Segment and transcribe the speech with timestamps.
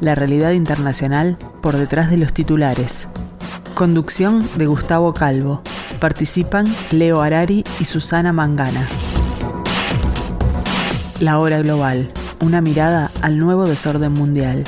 [0.00, 3.08] la realidad internacional por detrás de los titulares.
[3.74, 5.62] Conducción de Gustavo Calvo.
[6.00, 8.88] Participan Leo Arari y Susana Mangana.
[11.20, 12.10] La hora global.
[12.40, 14.64] Una mirada al nuevo desorden mundial.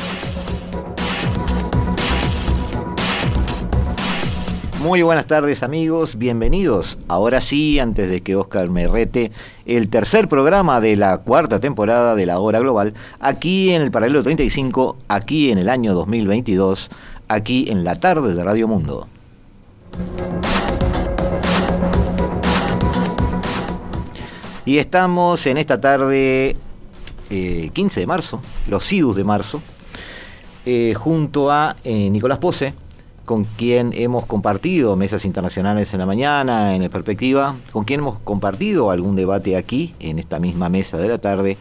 [4.83, 6.99] Muy buenas tardes amigos, bienvenidos.
[7.07, 9.31] Ahora sí, antes de que Oscar me rete,
[9.65, 14.25] el tercer programa de la cuarta temporada de la Hora Global, aquí en el paralelo
[14.25, 16.91] 35, aquí en el año 2022,
[17.29, 19.07] aquí en la tarde de Radio Mundo.
[24.65, 26.57] Y estamos en esta tarde,
[27.29, 29.63] 15 eh, de marzo, los IDUS de marzo,
[30.67, 32.75] eh, junto a eh, Nicolás Pose,
[33.25, 38.19] con quien hemos compartido mesas internacionales en la mañana, en el Perspectiva, con quien hemos
[38.21, 41.57] compartido algún debate aquí, en esta misma mesa de la tarde,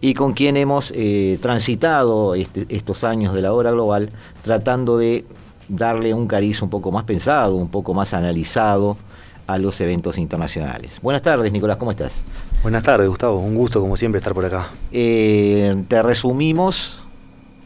[0.00, 4.10] y con quien hemos eh, transitado este, estos años de la hora global,
[4.42, 5.24] tratando de
[5.68, 8.96] darle un cariz un poco más pensado, un poco más analizado
[9.46, 10.92] a los eventos internacionales.
[11.02, 12.12] Buenas tardes, Nicolás, ¿cómo estás?
[12.62, 14.68] Buenas tardes, Gustavo, un gusto como siempre estar por acá.
[14.90, 17.02] Eh, te resumimos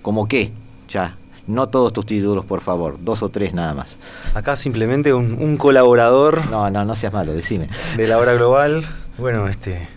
[0.02, 0.52] como qué,
[0.88, 1.16] ya,
[1.48, 3.98] no todos tus títulos, por favor, dos o tres nada más.
[4.34, 6.48] Acá simplemente un, colaborador.
[6.50, 7.68] No, no, no seas malo, decime.
[7.96, 8.84] De la hora global.
[9.16, 9.88] Bueno, este.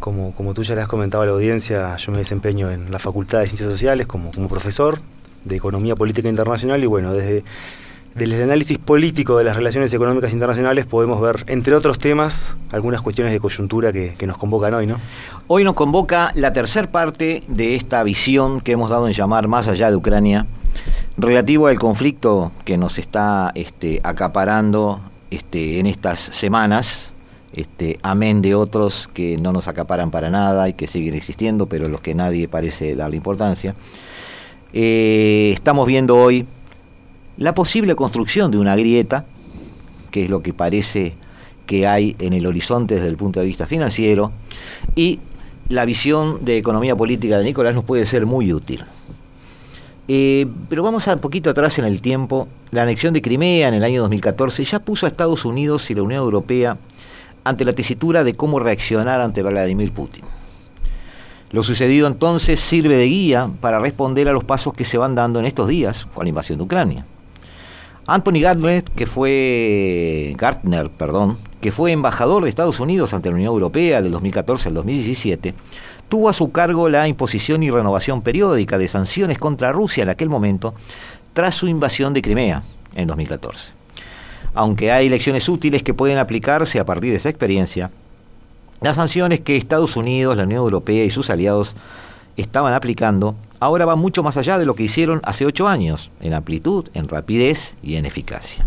[0.00, 2.98] Como, como tú ya le has comentado a la audiencia, yo me desempeño en la
[2.98, 5.00] Facultad de Ciencias Sociales como, como profesor
[5.44, 7.44] de Economía Política Internacional y bueno, desde,
[8.16, 13.02] desde el análisis político de las relaciones económicas internacionales podemos ver, entre otros temas, algunas
[13.02, 14.96] cuestiones de coyuntura que, nos convocan hoy, ¿no?
[15.48, 19.68] Hoy nos convoca la tercer parte de esta visión que hemos dado en llamar Más
[19.68, 20.46] allá de Ucrania,
[21.18, 27.10] relativo al conflicto que nos está este, acaparando este, en estas semanas,
[27.52, 31.86] este, amén de otros que no nos acaparan para nada y que siguen existiendo, pero
[31.88, 33.74] los que nadie parece darle importancia.
[34.72, 36.46] Eh, estamos viendo hoy
[37.36, 39.26] la posible construcción de una grieta,
[40.10, 41.14] que es lo que parece
[41.66, 44.32] que hay en el horizonte desde el punto de vista financiero,
[44.94, 45.18] y
[45.68, 48.84] la visión de economía política de Nicolás nos puede ser muy útil.
[50.08, 52.46] Eh, pero vamos a un poquito atrás en el tiempo.
[52.70, 56.02] La anexión de Crimea en el año 2014 ya puso a Estados Unidos y la
[56.02, 56.78] Unión Europea
[57.42, 60.24] ante la tesitura de cómo reaccionar ante Vladimir Putin.
[61.50, 65.38] Lo sucedido entonces sirve de guía para responder a los pasos que se van dando
[65.38, 67.06] en estos días con la invasión de Ucrania.
[68.06, 73.52] Anthony Gardner, que fue Gartner, perdón, que fue embajador de Estados Unidos ante la Unión
[73.52, 75.54] Europea del 2014 al 2017,
[76.08, 80.28] tuvo a su cargo la imposición y renovación periódica de sanciones contra Rusia en aquel
[80.28, 80.74] momento,
[81.32, 82.62] tras su invasión de Crimea
[82.94, 83.72] en 2014.
[84.54, 87.90] Aunque hay lecciones útiles que pueden aplicarse a partir de esa experiencia,
[88.80, 91.74] las sanciones que Estados Unidos, la Unión Europea y sus aliados
[92.36, 96.34] estaban aplicando ahora van mucho más allá de lo que hicieron hace ocho años, en
[96.34, 98.66] amplitud, en rapidez y en eficacia.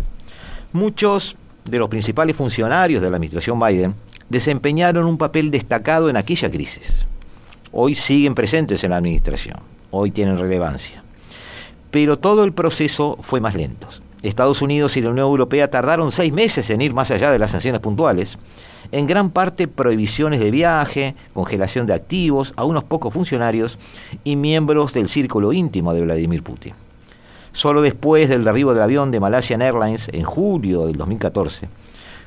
[0.74, 3.96] Muchos de los principales funcionarios de la administración Biden
[4.30, 7.06] desempeñaron un papel destacado en aquella crisis
[7.72, 9.57] hoy siguen presentes en la administración,
[9.91, 11.03] hoy tienen relevancia.
[11.91, 13.88] Pero todo el proceso fue más lento.
[14.22, 17.51] Estados Unidos y la Unión Europea tardaron seis meses en ir más allá de las
[17.51, 18.38] sanciones puntuales,
[18.91, 23.77] en gran parte prohibiciones de viaje, congelación de activos a unos pocos funcionarios
[24.24, 26.74] y miembros del círculo íntimo de Vladimir Putin.
[27.51, 31.68] Solo después del derribo del avión de Malaysian Airlines en julio del 2014,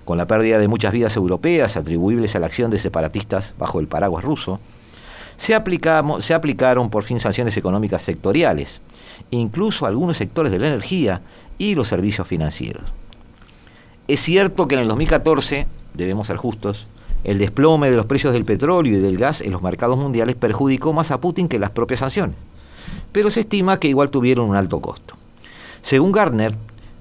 [0.04, 3.86] con la pérdida de muchas vidas europeas atribuibles a la acción de separatistas bajo el
[3.86, 4.60] paraguas ruso,
[5.36, 5.60] se,
[6.20, 8.80] se aplicaron por fin sanciones económicas sectoriales,
[9.30, 11.22] incluso algunos sectores de la energía
[11.58, 12.84] y los servicios financieros.
[14.08, 16.86] Es cierto que en el 2014, debemos ser justos,
[17.24, 20.92] el desplome de los precios del petróleo y del gas en los mercados mundiales perjudicó
[20.92, 22.36] más a Putin que las propias sanciones,
[23.12, 25.14] pero se estima que igual tuvieron un alto costo.
[25.82, 26.56] Según Gardner,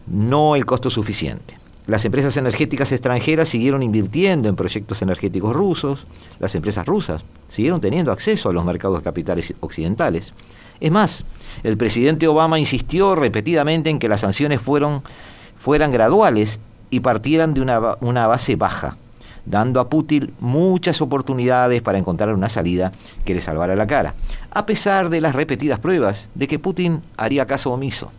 [0.08, 1.58] no el costo suficiente.
[1.88, 6.06] Las empresas energéticas extranjeras siguieron invirtiendo en proyectos energéticos rusos,
[6.40, 10.34] las empresas rusas siguieron teniendo acceso a los mercados capitales occidentales.
[10.80, 11.26] Es más,
[11.64, 15.04] el presidente Obama insistió repetidamente en que las sanciones fueron,
[15.56, 16.60] fueran graduales
[16.92, 18.98] y partieran de una, una base baja,
[19.46, 22.92] dando a Putin muchas oportunidades para encontrar una salida
[23.26, 24.14] que le salvara la cara,
[24.52, 28.12] a pesar de las repetidas pruebas de que Putin haría caso omiso.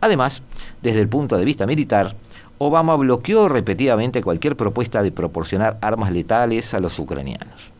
[0.00, 0.42] Además,
[0.82, 2.16] desde el punto de vista militar,
[2.58, 7.70] Obama bloqueó repetidamente cualquier propuesta de proporcionar armas letales a los ucranianos.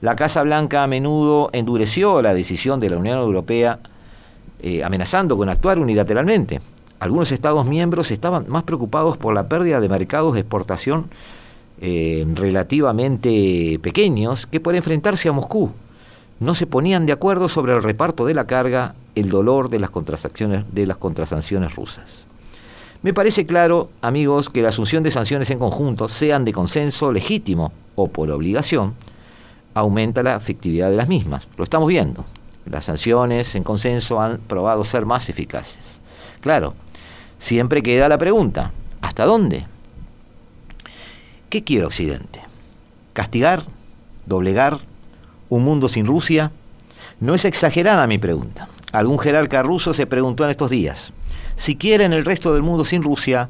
[0.00, 3.80] La Casa Blanca a menudo endureció la decisión de la Unión Europea
[4.62, 6.60] eh, amenazando con actuar unilateralmente.
[7.00, 11.06] Algunos Estados miembros estaban más preocupados por la pérdida de mercados de exportación
[11.80, 15.72] eh, relativamente pequeños que por enfrentarse a Moscú.
[16.40, 19.90] No se ponían de acuerdo sobre el reparto de la carga, el dolor de las,
[20.72, 22.26] de las contrasanciones rusas.
[23.02, 27.72] Me parece claro, amigos, que la asunción de sanciones en conjunto, sean de consenso legítimo
[27.94, 28.92] o por obligación,
[29.72, 31.48] aumenta la efectividad de las mismas.
[31.56, 32.26] Lo estamos viendo.
[32.66, 35.78] Las sanciones en consenso han probado ser más eficaces.
[36.42, 36.74] Claro,
[37.40, 38.70] siempre queda la pregunta,
[39.00, 39.66] ¿hasta dónde?
[41.48, 42.40] ¿Qué quiere Occidente?
[43.12, 43.64] ¿Castigar?
[44.26, 44.78] ¿Doblegar?
[45.48, 46.52] ¿Un mundo sin Rusia?
[47.18, 48.68] No es exagerada mi pregunta.
[48.92, 51.12] Algún jerarca ruso se preguntó en estos días,
[51.56, 53.48] si quieren el resto del mundo sin Rusia,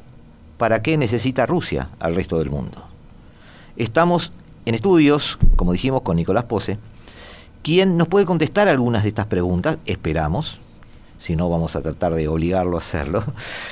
[0.57, 2.87] ¿para qué necesita Rusia al resto del mundo?
[3.77, 4.33] Estamos
[4.67, 6.79] en estudios, como dijimos con Nicolás Pose,
[7.63, 10.61] quien nos puede contestar algunas de estas preguntas, esperamos,
[11.21, 13.23] si no vamos a tratar de obligarlo a hacerlo.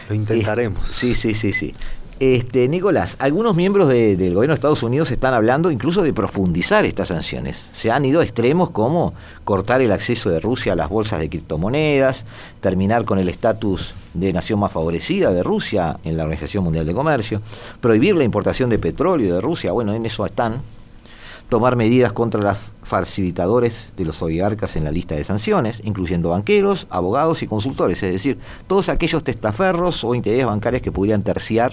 [0.09, 0.87] Lo intentaremos.
[0.87, 1.75] sí, sí, sí, sí.
[2.21, 7.09] Este, Nicolás, algunos miembros del gobierno de Estados Unidos están hablando incluso de profundizar estas
[7.09, 7.63] sanciones.
[7.75, 9.15] Se han ido a extremos como
[9.45, 12.25] cortar el acceso de Rusia a las bolsas de criptomonedas,
[12.61, 16.95] terminar con el estatus de nación más favorecida de Rusia en la Organización Mundial de
[16.95, 17.41] Comercio,
[17.81, 20.61] prohibir la importación de petróleo de Rusia, bueno, en eso están,
[21.49, 26.87] tomar medidas contra los facilitadores de los oligarcas en la lista de sanciones, incluyendo banqueros,
[26.91, 31.73] abogados y consultores, es decir, todos aquellos testaferros o intereses bancarios que pudieran terciar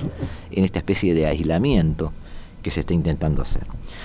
[0.51, 2.13] en esta especie de aislamiento
[2.61, 3.63] que se está intentando hacer.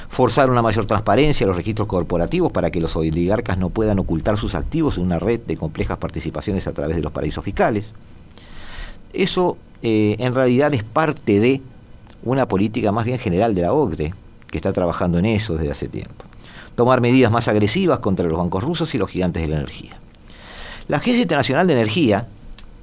[0.08, 4.36] Forzar una mayor transparencia en los registros corporativos para que los oligarcas no puedan ocultar
[4.36, 7.86] sus activos en una red de complejas participaciones a través de los paraísos fiscales.
[9.12, 11.62] Eso eh, en realidad es parte de
[12.22, 14.12] una política más bien general de la OCDE,
[14.50, 16.24] que está trabajando en eso desde hace tiempo.
[16.74, 19.98] Tomar medidas más agresivas contra los bancos rusos y los gigantes de la energía.
[20.88, 22.26] La Agencia Internacional de Energía,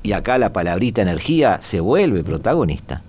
[0.04, 3.02] y acá la palabrita energía se vuelve protagonista,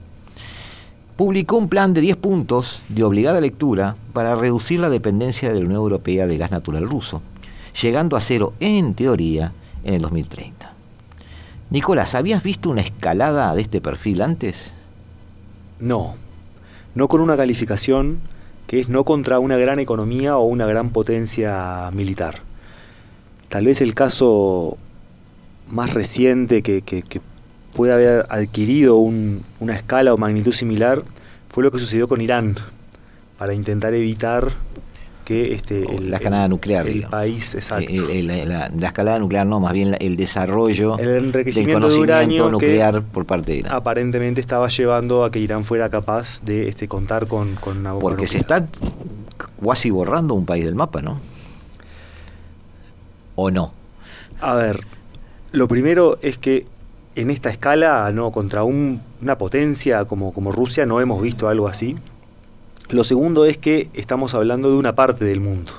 [1.16, 5.66] publicó un plan de 10 puntos de obligada lectura para reducir la dependencia de la
[5.66, 7.22] Unión Europea de gas natural ruso,
[7.81, 9.52] llegando a cero en teoría
[9.84, 10.72] en el 2030.
[11.70, 14.72] Nicolás, ¿habías visto una escalada de este perfil antes?
[15.81, 16.14] No,
[16.94, 18.20] no con una calificación
[18.69, 22.43] que es no contra una gran economía o una gran potencia militar.
[23.49, 24.76] Tal vez el caso
[25.70, 27.03] más reciente que,
[27.75, 31.03] puede haber adquirido una escala o magnitud similar
[31.49, 32.56] fue lo que sucedió con Irán,
[33.38, 34.53] para intentar evitar
[35.28, 36.88] que este, la escalada nuclear.
[36.88, 37.92] El país, exacto.
[37.92, 43.52] la, escalada nuclear no, más bien el desarrollo el enriquecimiento del conocimiento nuclear por parte
[43.52, 43.75] de Irán.
[43.75, 48.08] Aparentemente estaba llevando a que Irán fuera capaz de este, contar con, con una bomba
[48.08, 48.66] Porque se está
[49.62, 51.20] casi borrando un país del mapa, ¿no?
[53.34, 53.72] ¿O no?
[54.41, 54.81] A ver,
[55.53, 56.64] lo primero es que
[57.17, 61.98] en esta escala, no contra una potencia como, como Rusia, no hemos visto algo así.
[62.90, 65.72] Lo segundo es que estamos hablando de una parte del mundo.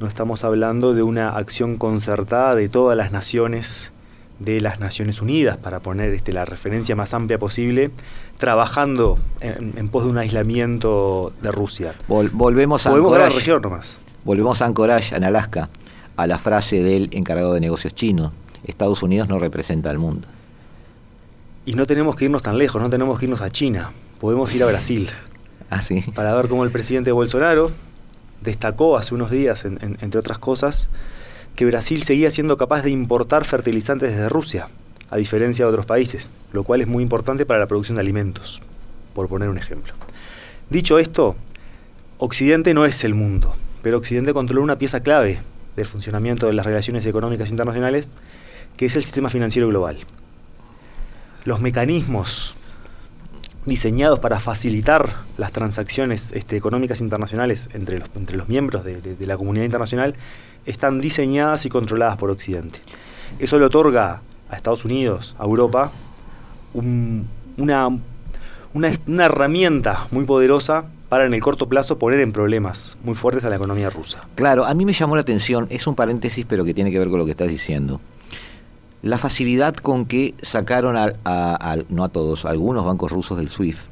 [0.00, 3.92] No estamos hablando de una acción concertada de todas las naciones
[4.38, 7.90] de las Naciones Unidas, para poner este, la referencia más amplia posible,
[8.38, 11.94] trabajando en, pos de un aislamiento de Rusia.
[12.08, 14.00] volvemos a Anchorage, la región nomás.
[14.24, 15.68] Volvemos a Anchorage, en Alaska,
[16.16, 18.32] a la frase del encargado de negocios chino.
[18.64, 20.26] Estados Unidos no representa al mundo.
[21.66, 24.64] Y no tenemos que irnos tan lejos, no tenemos que irnos a China, podemos ir
[24.64, 25.10] a Brasil.
[25.74, 25.80] Ah,
[26.14, 27.70] para ver cómo el presidente Bolsonaro
[28.42, 30.90] destacó hace unos días, entre otras cosas,
[31.56, 34.68] que Brasil seguía siendo capaz de importar fertilizantes desde Rusia,
[35.08, 38.60] a diferencia de otros países, lo cual es muy importante para la producción de alimentos,
[39.14, 39.94] por poner un ejemplo.
[40.68, 41.36] Dicho esto,
[42.18, 45.40] Occidente no es el mundo, pero Occidente controla una pieza clave
[45.74, 48.10] del funcionamiento de las relaciones económicas internacionales,
[48.76, 49.96] que es el sistema financiero global.
[51.46, 52.56] Los mecanismos
[53.66, 59.36] diseñados para facilitar las transacciones este, económicas internacionales entre los, entre los miembros de, la
[59.36, 60.14] comunidad internacional
[60.66, 62.80] están diseñadas y controladas por Occidente.
[63.38, 65.92] Eso le otorga a Estados Unidos, a Europa,
[66.74, 67.88] una,
[68.74, 73.50] una, herramienta muy poderosa para en el corto plazo poner en problemas muy fuertes a
[73.50, 74.26] la economía rusa.
[74.34, 77.08] Claro, a mí me llamó la atención, es un paréntesis pero que tiene que ver
[77.08, 78.00] con lo que estás diciendo
[79.02, 83.90] la facilidad con que sacaron, a, no a todos, a algunos bancos rusos del SWIFT.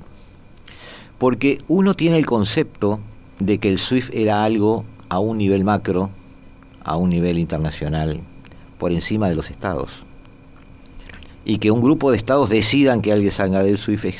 [1.18, 3.00] Porque uno tiene el concepto
[3.40, 6.10] de que el SWIFT era algo a un nivel macro,
[6.84, 8.20] a un nivel internacional,
[8.78, 10.06] por encima de los estados.
[11.44, 14.16] Y que un grupo de estados decidan que alguien salga del SWIFT es,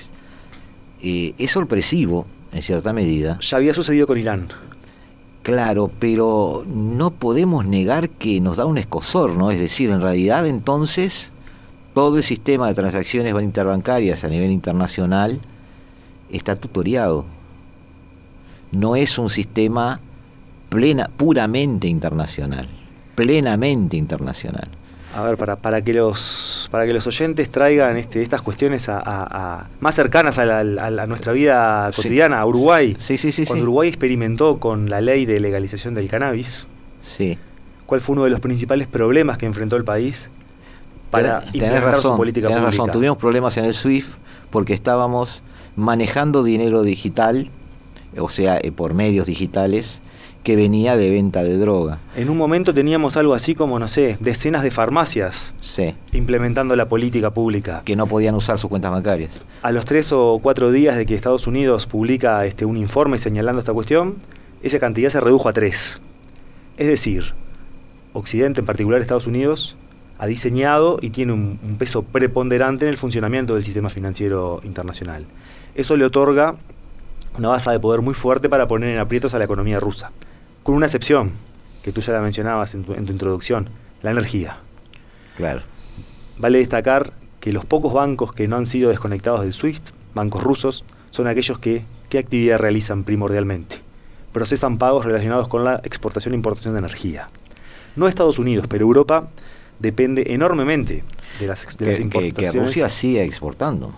[1.02, 3.38] eh, es sorpresivo, en cierta medida.
[3.40, 4.48] Ya había sucedido con Irán.
[5.42, 9.50] Claro, pero no podemos negar que nos da un escosor, ¿no?
[9.50, 11.30] Es decir, en realidad entonces
[11.94, 15.40] todo el sistema de transacciones interbancarias a nivel internacional
[16.30, 17.24] está tutoriado.
[18.70, 20.00] No es un sistema
[20.68, 22.68] plena, puramente internacional,
[23.14, 24.68] plenamente internacional.
[25.14, 29.66] A ver, para, para, que los, para que los oyentes traigan este, estas cuestiones a,
[29.80, 32.96] más cercanas a, nuestra vida cotidiana, a Uruguay.
[33.00, 33.44] Sí, sí, sí.
[33.44, 36.66] Cuando Uruguay experimentó con la ley de legalización del cannabis,
[37.02, 37.38] sí.
[37.86, 40.30] ¿cuál fue uno de los principales problemas que enfrentó el país
[41.10, 42.66] para tener razón, su política pública?
[42.66, 44.14] razón, tuvimos problemas en el SWIFT
[44.50, 45.42] porque estábamos
[45.74, 47.50] manejando dinero digital,
[48.16, 50.00] o sea, eh, por medios digitales,
[50.42, 51.98] que venía de venta de droga.
[52.16, 55.94] En un momento teníamos algo así como, no sé, decenas de farmacias sí.
[56.12, 57.82] implementando la política pública.
[57.84, 59.30] Que no podían usar sus cuentas bancarias.
[59.62, 63.58] A los tres o cuatro días de que Estados Unidos publica este, un informe señalando
[63.58, 64.16] esta cuestión,
[64.62, 66.00] esa cantidad se redujo a tres.
[66.78, 67.34] Es decir,
[68.14, 69.76] Occidente, en particular Estados Unidos,
[70.18, 75.26] ha diseñado y tiene un, un peso preponderante en el funcionamiento del sistema financiero internacional.
[75.74, 76.56] Eso le otorga
[77.40, 80.12] una base de poder muy fuerte para poner en aprietos a la economía rusa
[80.62, 81.32] con una excepción,
[81.82, 83.70] que tú ya la mencionabas en tu, introducción,
[84.02, 84.58] la energía.
[85.36, 85.62] Claro.
[86.38, 90.84] Vale destacar que los pocos bancos que no han sido desconectados del SWIFT, bancos rusos,
[91.10, 93.76] son aquellos que, ¿qué actividad realizan primordialmente?
[94.32, 97.30] Procesan pagos relacionados con la exportación e importación de energía.
[97.96, 99.28] No Estados Unidos, pero Europa
[99.78, 101.04] depende enormemente
[101.40, 102.34] de las, importaciones.
[102.34, 103.94] que Rusia sigue exportando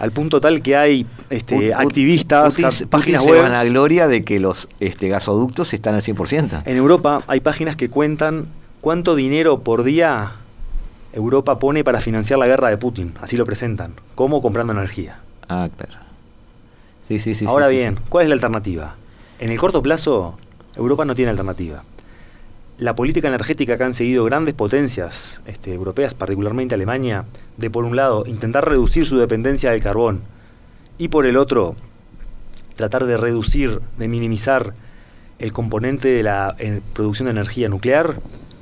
[0.00, 3.44] al punto tal que hay este, activistas, páginas web.
[3.44, 6.62] a gloria de que los este, gasoductos están al 100%.
[6.64, 8.46] En Europa hay páginas que cuentan
[8.80, 10.32] cuánto dinero por día
[11.12, 13.12] Europa pone para financiar la guerra de Putin.
[13.20, 13.92] Así lo presentan.
[14.14, 15.18] como comprando energía.
[15.48, 16.00] Ah, claro.
[17.06, 17.44] Sí, sí, sí.
[17.44, 18.94] Ahora bien, ¿cuál es la alternativa?
[19.38, 20.38] En el corto plazo,
[20.76, 21.82] Europa no tiene alternativa
[22.80, 27.26] la política energética que han seguido grandes potencias este, europeas, particularmente Alemania,
[27.58, 30.22] de por un lado intentar reducir su dependencia del carbón
[30.96, 31.76] y por el otro
[32.76, 34.72] tratar de reducir, de minimizar
[35.38, 36.56] el componente de la
[36.94, 38.16] producción de energía nuclear,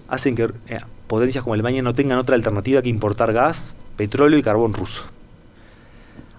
[0.08, 4.42] hacen que eh, potencias como Alemania no tengan otra alternativa que importar gas, petróleo y
[4.42, 5.04] carbón ruso.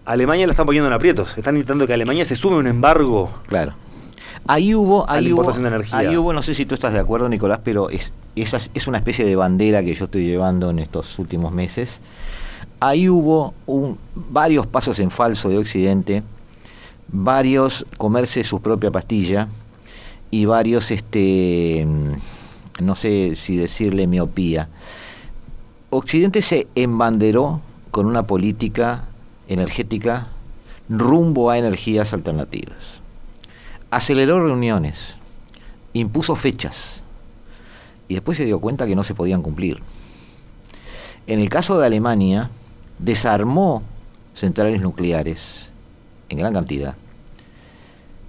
[0.03, 3.73] Alemania la están poniendo en aprietos, están intentando que Alemania se sume un embargo claro
[4.47, 5.43] Ahí hubo, ahí hubo,
[5.91, 9.25] ahí hubo, no sé si tú estás de acuerdo, Nicolás, pero es, es una especie
[9.25, 11.99] de bandera que yo estoy llevando en estos últimos meses.
[12.79, 16.23] Ahí hubo un, varios pasos en falso de Occidente,
[17.09, 19.47] varios comerse su propia pastilla
[20.31, 21.85] y varios, este,
[22.81, 24.69] no sé si decirle miopía.
[25.89, 29.05] Occidente se embanderó con una política
[29.47, 30.27] energética
[30.87, 32.98] rumbo a energías alternativas
[33.91, 35.17] aceleró reuniones,
[35.93, 37.01] impuso fechas
[38.07, 39.81] y después se dio cuenta que no se podían cumplir.
[41.27, 42.49] En el caso de Alemania,
[42.97, 43.83] desarmó
[44.33, 45.69] centrales nucleares
[46.27, 46.95] en gran cantidad,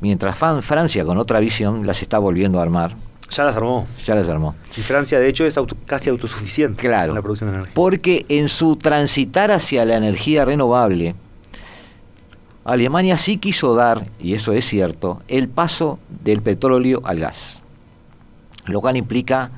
[0.01, 2.95] mientras Francia, con otra visión, las está volviendo a armar.
[3.31, 3.87] Ya las armó.
[4.05, 4.57] Ya las armó.
[4.77, 7.75] Y Francia, de hecho, es casi autosuficiente claro, en la producción de energía.
[7.75, 11.15] Porque en su transitar hacia la energía renovable,
[12.65, 17.59] Alemania sí quiso dar, y eso es cierto, el paso del petróleo al gas,
[18.67, 19.51] lo cual implica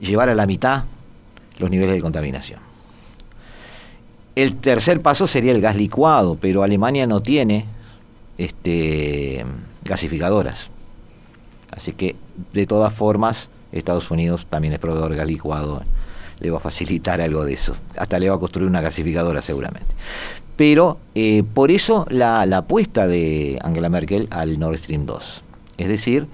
[0.00, 0.84] llevar a la mitad
[1.58, 2.60] los niveles de contaminación.
[4.34, 7.64] El tercer paso sería el gas licuado, pero Alemania no tiene
[8.38, 9.44] este,
[9.84, 10.70] gasificadoras.
[11.70, 12.16] Así que,
[12.52, 15.82] de todas formas, Estados Unidos también es proveedor de gas licuado,
[16.40, 17.76] le va a facilitar algo de eso.
[17.96, 19.94] Hasta le va a construir una gasificadora seguramente
[20.58, 25.44] pero eh, por eso la, apuesta de Angela Merkel al Nord Stream 2.
[25.78, 26.26] Es decir,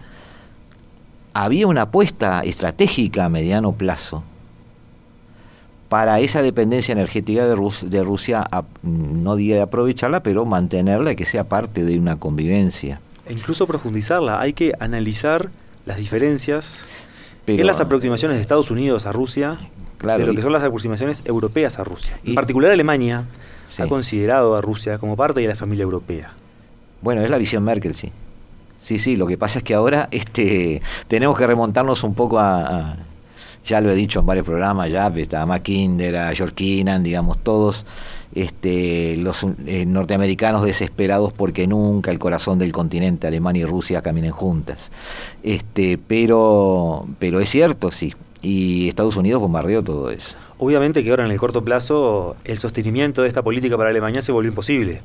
[1.34, 4.24] había una apuesta estratégica a mediano plazo
[5.90, 8.48] para esa dependencia energética de, de Rusia,
[8.82, 13.02] no diga de aprovecharla, pero mantenerla y que sea parte de una convivencia.
[13.26, 15.50] E incluso profundizarla, hay que analizar
[15.84, 16.86] las diferencias
[17.46, 19.58] en las aproximaciones de Estados Unidos a Rusia
[20.00, 22.18] de lo que son las aproximaciones europeas a Rusia.
[22.24, 23.26] En particular Alemania
[23.78, 26.32] ha considerado a Rusia como parte de la familia europea.
[27.00, 28.12] Bueno, es la visión Merkel, sí.
[28.82, 32.96] Sí, sí, lo que pasa es que ahora este, tenemos que remontarnos un poco a,
[33.64, 37.86] ya lo he dicho en varios programas, ya a Mackinder, a George Keenan, digamos, todos
[38.34, 44.32] este, los eh, norteamericanos desesperados porque nunca el corazón del continente, Alemania y Rusia, caminen
[44.32, 44.90] juntas.
[45.42, 48.14] Este, pero, pero es cierto, sí.
[48.42, 50.36] Y Estados Unidos bombardeó todo eso.
[50.58, 54.32] Obviamente que ahora en el corto plazo el sostenimiento de esta política para Alemania se
[54.32, 55.02] volvió imposible.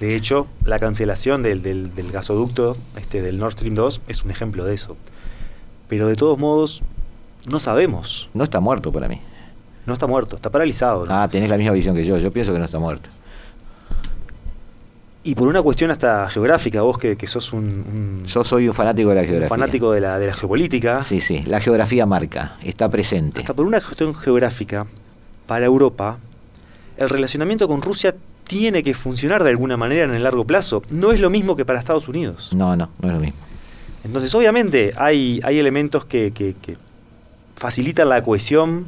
[0.00, 4.30] De hecho, la cancelación del, del, del gasoducto este, del Nord Stream 2 es un
[4.30, 4.96] ejemplo de eso.
[5.88, 6.82] Pero de todos modos,
[7.46, 8.28] no sabemos.
[8.34, 9.20] No está muerto para mí.
[9.86, 11.06] No está muerto, está paralizado.
[11.06, 11.14] ¿no?
[11.14, 12.18] Ah, tenés la misma visión que yo.
[12.18, 13.08] Yo pienso que no está muerto.
[15.26, 18.74] Y por una cuestión hasta geográfica, vos que, que sos un, un- Yo soy un
[18.74, 19.48] fanático de la un geografía.
[19.48, 21.42] fanático de la, de la geopolítica, Sí, sí.
[21.46, 22.56] La geografía marca.
[22.62, 23.40] Está presente.
[23.40, 24.86] hasta por una cuestión geográfica,
[25.46, 26.18] para Europa,
[26.96, 28.14] el relacionamiento con Rusia
[28.46, 30.82] tiene que funcionar de alguna manera en el largo plazo.
[30.90, 32.52] No es lo mismo que para Estados Unidos.
[32.54, 33.40] No, no, no es lo mismo.
[34.04, 36.76] Entonces, obviamente, hay, hay elementos que, que- que
[37.56, 38.84] facilitan la cohesión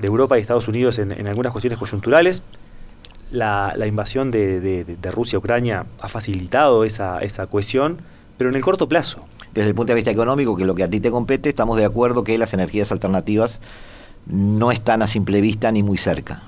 [0.00, 2.42] de Europa y Estados Unidos en, en algunas cuestiones coyunturales.
[3.30, 7.98] La, la invasión de, de- Rusia a Ucrania ha facilitado esa, esa cohesión,
[8.38, 9.24] pero en el corto plazo.
[9.54, 11.76] Desde el punto de vista económico, que es lo que a ti te compete, estamos
[11.76, 13.60] de acuerdo que las energías alternativas
[14.26, 16.42] no están a simple vista ni muy cerca.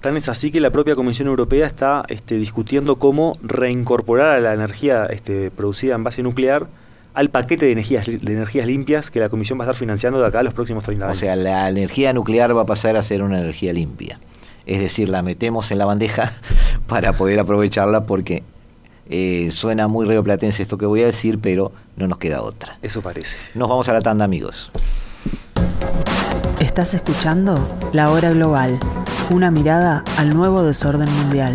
[0.00, 4.54] Tan es así que la propia Comisión Europea está este, discutiendo cómo reincorporar a la
[4.54, 6.68] energía este, producida en base nuclear
[7.12, 10.26] al paquete de energías, de energías limpias que la Comisión va a estar financiando de
[10.26, 11.18] acá a los próximos 30 O años.
[11.18, 14.18] sea, la energía nuclear va a pasar a ser una energía limpia.
[14.66, 16.32] Es decir, la metemos en la bandeja
[16.86, 18.42] para poder aprovecharla porque
[19.08, 22.78] eh, suena muy rioplatense esto que voy a decir, pero no nos queda otra.
[22.82, 23.38] Eso parece.
[23.54, 24.70] Nos vamos a la tanda, amigos.
[26.60, 28.78] Estás escuchando La Hora Global,
[29.30, 31.54] una mirada al nuevo desorden mundial.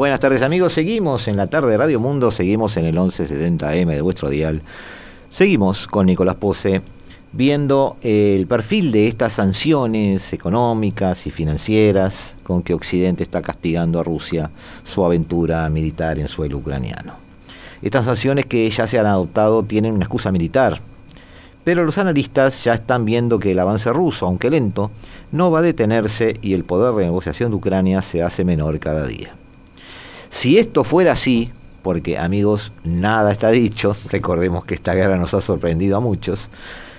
[0.00, 4.00] Buenas tardes amigos, seguimos en la tarde de Radio Mundo, seguimos en el 1170M de
[4.00, 4.62] vuestro dial.
[5.28, 6.80] Seguimos con Nicolás Pose
[7.32, 14.00] viendo eh, el perfil de estas sanciones económicas y financieras con que Occidente está castigando
[14.00, 14.50] a Rusia
[14.84, 17.16] su aventura militar en suelo ucraniano.
[17.82, 20.80] Estas sanciones que ya se han adoptado tienen una excusa militar,
[21.62, 24.90] pero los analistas ya están viendo que el avance ruso, aunque lento,
[25.30, 29.06] no va a detenerse y el poder de negociación de Ucrania se hace menor cada
[29.06, 29.34] día.
[30.30, 31.50] Si esto fuera así,
[31.82, 36.48] porque amigos, nada está dicho, recordemos que esta guerra nos ha sorprendido a muchos,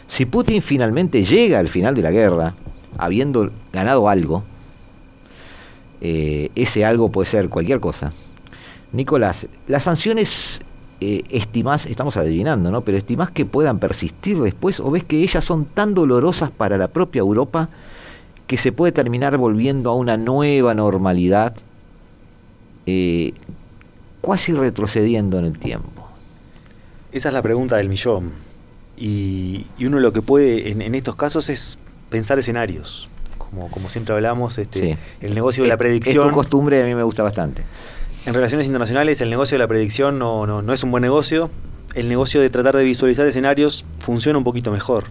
[0.08, 2.54] si Putin finalmente llega al final de la guerra,
[2.98, 4.44] habiendo ganado algo,
[6.02, 8.12] eh, ese algo puede ser cualquier cosa.
[8.91, 10.60] Nicolás, las sanciones
[11.00, 12.82] eh, estimás, estamos adivinando, ¿no?
[12.82, 16.89] Pero estimás que puedan persistir después o ves que ellas son tan dolorosas para la
[16.89, 17.70] propia Europa
[18.48, 21.56] que se puede terminar volviendo a una nueva normalidad
[22.91, 23.34] eh,
[24.25, 26.08] casi retrocediendo en el tiempo.
[27.12, 28.32] Esa es la pregunta del millón.
[28.97, 33.08] Y, y uno lo que puede en, en estos casos es pensar escenarios.
[33.38, 34.97] Como, como siempre hablamos, este, Sí.
[35.21, 36.23] el negocio de la predicción.
[36.25, 37.63] Es tu costumbre, a mí me gusta bastante.
[38.25, 41.49] En relaciones internacionales, el negocio de la predicción no, no, no es un buen negocio.
[41.95, 45.06] El negocio de tratar de visualizar escenarios funciona un poquito mejor.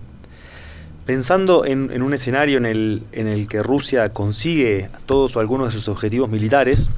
[1.05, 5.67] Pensando en, en un escenario en el, en el que Rusia consigue todos o algunos
[5.69, 6.89] de sus objetivos militares,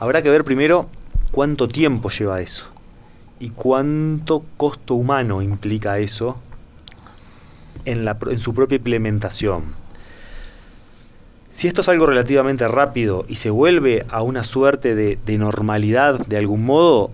[0.00, 0.88] habrá que ver primero
[1.32, 2.66] cuánto tiempo lleva eso
[3.40, 6.36] y cuánto costo humano implica eso
[7.84, 9.64] en, la, pro- en su propia implementación.
[11.50, 16.18] Si esto es algo relativamente rápido y se vuelve a una suerte de, de normalidad
[16.26, 17.10] de algún modo,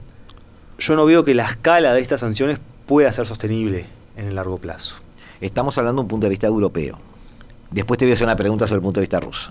[0.78, 4.58] yo no veo que la escala de estas sanciones pueda ser sostenible en el largo
[4.58, 4.96] plazo.
[5.42, 6.98] Estamos hablando de un punto de vista europeo.
[7.70, 9.50] Después te voy a hacer una pregunta sobre el punto de vista ruso.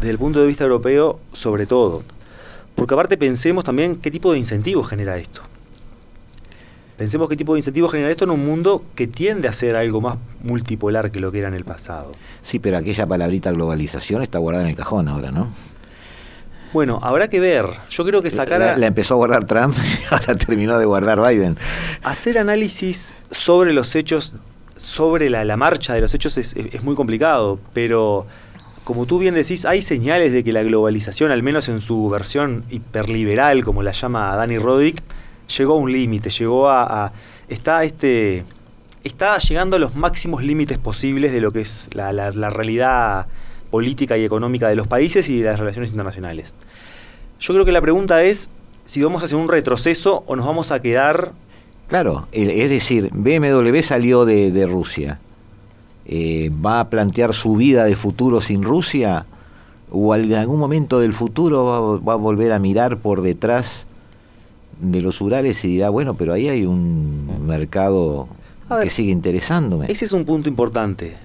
[0.00, 2.02] Desde el punto de vista europeo, sobre todo.
[2.74, 5.42] Porque aparte pensemos también qué tipo de incentivos genera esto.
[6.96, 10.00] Pensemos qué tipo de incentivos genera esto en un mundo que tiende a ser algo
[10.00, 12.12] más multipolar que lo que era en el pasado.
[12.40, 15.48] Sí, pero aquella palabrita globalización está guardada en el cajón ahora, ¿no?
[16.72, 17.66] Bueno, habrá que ver.
[17.90, 19.74] Yo creo que sacar La, la empezó a guardar Trump
[20.10, 21.56] y ahora terminó de guardar Biden.
[22.04, 24.34] Hacer análisis sobre los hechos,
[24.76, 28.26] sobre la, la marcha de los hechos es, es- es muy complicado, pero
[28.84, 32.64] como tú bien decís, hay señales de que la globalización, al menos en su versión
[32.70, 35.02] hiperliberal, como la llama Dani Roderick,
[35.56, 37.12] llegó a un límite, llegó a,
[37.48, 38.44] está este
[39.04, 43.26] está llegando a los máximos límites posibles de lo que es la, realidad
[43.70, 46.54] política y económica de los países y de las relaciones internacionales.
[47.38, 48.50] Yo creo que la pregunta es
[48.84, 51.32] si vamos a hacer un retroceso o nos vamos a quedar...
[51.88, 55.18] Claro, es decir, BMW salió de, Rusia.
[56.06, 59.26] Eh, ¿Va a plantear su vida de futuro sin Rusia?
[59.90, 63.86] ¿O en algún momento del futuro va a volver a mirar por detrás
[64.80, 68.28] de los Urales y dirá, bueno, pero ahí hay un mercado
[68.82, 69.86] que sigue interesándome.
[69.90, 71.16] Ese es un punto importante.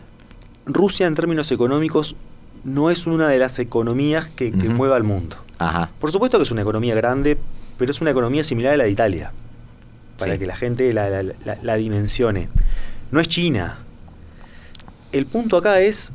[0.65, 2.15] Rusia en términos económicos
[2.63, 5.37] no es una de las economías que, mueva al mundo.
[5.57, 5.89] Ajá.
[5.99, 7.37] Por supuesto que es una economía grande,
[7.77, 9.31] pero es una economía similar a la de Italia,
[10.17, 11.23] para que la gente la,
[11.61, 12.49] la dimensione.
[13.11, 13.79] No es China.
[15.11, 16.11] El punto acá es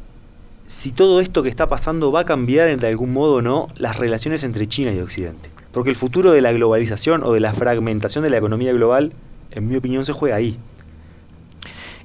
[0.66, 3.96] si todo esto que está pasando va a cambiar de algún modo o no las
[3.96, 5.50] relaciones entre China y Occidente.
[5.72, 9.12] Porque el futuro de la globalización o de la fragmentación de la economía global,
[9.50, 10.56] en mi opinión, se juega ahí.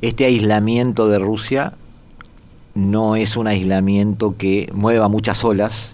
[0.02, 1.74] Este aislamiento de Rusia
[2.74, 5.94] no es un aislamiento que mueva muchas olas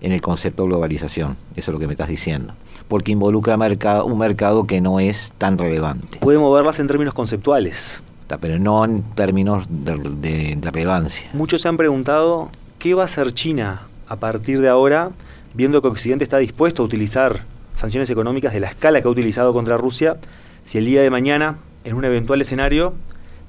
[0.00, 2.54] en el concepto de globalización, eso es lo que me estás diciendo,
[2.88, 6.18] porque involucra un mercado que no es tan relevante.
[6.18, 8.02] Puede moverlas en términos conceptuales.
[8.38, 11.28] Pero no en términos de relevancia.
[11.32, 15.10] Muchos se han preguntado qué va a hacer China a partir de ahora
[15.54, 17.40] viendo que Occidente está dispuesto a utilizar
[17.74, 20.16] sanciones económicas de la escala que ha utilizado contra Rusia,
[20.64, 22.94] si el día de mañana, en un eventual escenario,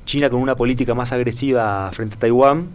[0.05, 2.69] China con una política más agresiva frente a Taiwán,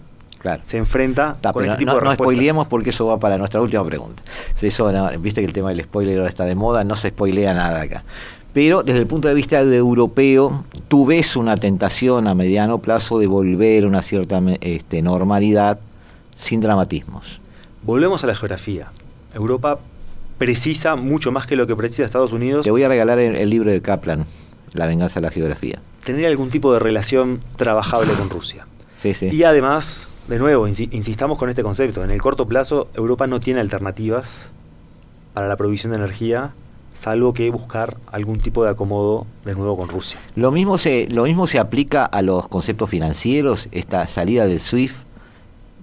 [0.63, 3.85] se enfrenta con este tipo no, de No spoileemos porque eso va para nuestra última
[3.85, 4.23] pregunta.
[4.61, 7.81] Eso, viste que el tema del spoiler ahora está de moda, no se spoilea nada
[7.83, 8.05] acá.
[8.57, 13.19] Pero desde el punto de vista de europeo, tú ves una tentación a mediano plazo
[13.19, 15.79] de volver a una cierta este, normalidad
[16.39, 17.39] sin dramatismos.
[17.83, 18.87] Volvemos a la geografía.
[19.35, 19.79] Europa
[20.39, 22.65] precisa mucho más que lo que precisa Estados Unidos.
[22.65, 24.25] Te voy a regalar el, libro de Kaplan,
[24.73, 25.79] La venganza de la geografía.
[26.07, 28.67] Tener algún tipo de relación trabajable con Rusia.
[28.97, 29.29] Sí, sí.
[29.31, 32.03] Y además, de nuevo, insistamos con este concepto.
[32.03, 34.51] En el corto plazo, Europa no tiene alternativas
[35.35, 36.55] para la provisión de energía,
[36.97, 40.19] salvo que buscar algún tipo de acomodo de nuevo con Rusia.
[40.35, 44.97] Lo mismo se, lo mismo se aplica a los conceptos financieros, esta salida del SWIFT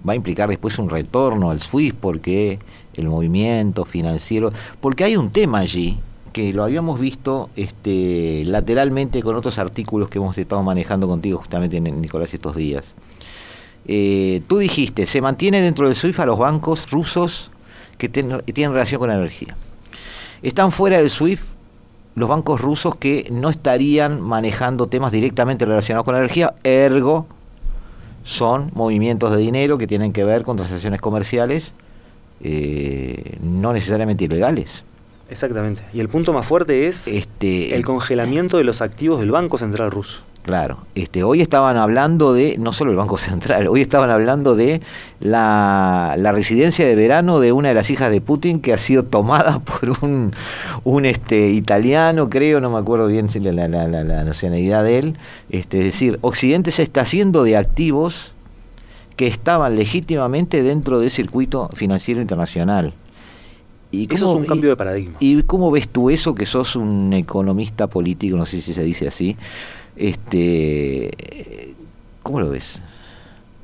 [0.06, 2.58] va a implicar después un retorno al SWIFT porque
[2.94, 5.98] el movimiento financiero, porque hay un tema allí
[6.32, 11.80] que lo habíamos visto este, lateralmente con otros artículos que hemos estado manejando contigo justamente,
[11.80, 12.92] Nicolás, estos días.
[13.86, 17.52] Eh, tú dijiste, se mantiene dentro del SWIFT a los bancos rusos
[17.98, 19.56] que tienen relación con la energía.
[20.44, 21.42] Están fuera del SWIFT
[22.16, 27.26] los bancos rusos que no estarían manejando temas directamente relacionados con la energía, ergo
[28.24, 31.72] son movimientos de dinero que tienen que ver con transacciones comerciales
[32.42, 34.84] eh, no necesariamente ilegales.
[35.30, 35.82] Exactamente.
[35.94, 39.90] Y el punto más fuerte es este, el congelamiento de los activos del Banco Central
[39.90, 40.20] ruso.
[40.44, 44.82] Claro, este, hoy estaban hablando de, no solo el Banco Central, hoy estaban hablando de
[45.20, 49.60] la, residencia de verano de una de las hijas de Putin que ha sido tomada
[49.64, 50.34] por un,
[50.84, 55.18] un este, italiano, creo, no me acuerdo bien si la, la, la, nacionalidad de él.
[55.48, 58.34] Este, es decir, Occidente se está haciendo de activos
[59.16, 62.92] que estaban legítimamente dentro del circuito financiero internacional.
[63.90, 65.16] ¿Y eso es un cambio de paradigma.
[65.20, 69.08] ¿Y cómo ves tú eso, que sos un economista político, no sé si se dice
[69.08, 69.38] así?
[69.96, 71.74] Este,
[72.24, 72.80] ¿Cómo lo ves?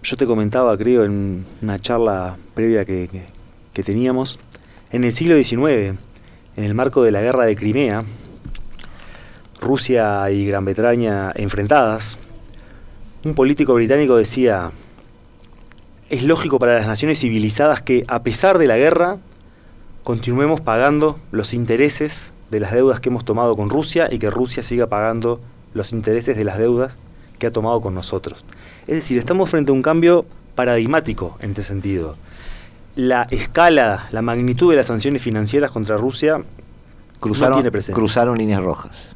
[0.02, 3.08] Yo te comentaba, creo, en una charla previa que,
[3.72, 4.38] teníamos,
[4.92, 5.96] en el siglo XIX,
[6.56, 8.04] en el marco de la guerra de Crimea,
[9.60, 12.18] Rusia y Gran Bretaña enfrentadas,
[13.24, 14.72] un político británico decía,
[16.10, 19.16] es lógico para las naciones civilizadas que, a pesar de la guerra,
[20.04, 24.62] continuemos pagando los intereses de las deudas que hemos tomado con Rusia y que Rusia
[24.62, 25.40] siga pagando
[25.74, 26.96] los intereses de las deudas
[27.38, 28.44] que ha tomado con nosotros.
[28.87, 32.16] Es decir, estamos frente a un cambio paradigmático en este sentido.
[32.96, 36.42] La escala, la magnitud de las sanciones financieras contra Rusia
[37.18, 37.98] cruzaron, no tiene presente.
[37.98, 39.09] Cruzaron líneas rojas.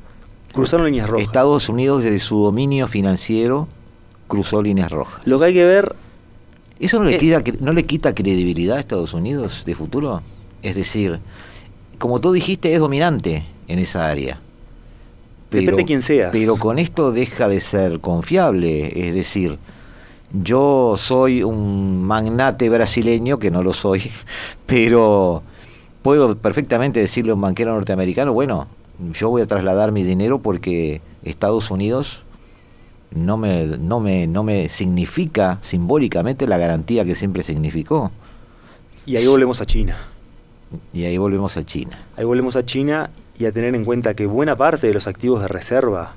[0.53, 1.27] Cruzaron líneas rojas.
[1.27, 3.69] Estados Unidos, desde su dominio financiero,
[4.29, 5.27] cruzó líneas rojas.
[5.27, 5.95] Lo que hay que ver.
[6.81, 10.23] ¿Eso no le, quita, no le quita credibilidad a Estados Unidos de futuro?
[10.63, 11.21] Es decir,
[11.99, 14.41] como tú dijiste, es dominante en esa área.
[15.61, 16.31] Depende de quién seas.
[16.33, 19.09] Pero con esto deja de ser confiable.
[19.09, 19.59] Es decir,
[20.33, 24.11] yo soy un magnate brasileño, que no lo soy,
[24.67, 25.43] pero
[26.03, 28.67] puedo perfectamente decirle a un banquero norteamericano, bueno,
[29.13, 32.25] yo voy a trasladar mi dinero porque Estados Unidos
[33.11, 38.11] no me, no me, no me significa simbólicamente la garantía que siempre significó.
[39.07, 39.97] Y ahí volvemos a China.
[40.93, 41.99] Y ahí volvemos a China.
[42.17, 45.41] Ahí volvemos a China y a tener en cuenta que buena parte de los activos
[45.41, 46.15] de reserva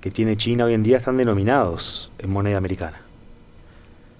[0.00, 3.02] que tiene China hoy en día están denominados en moneda americana.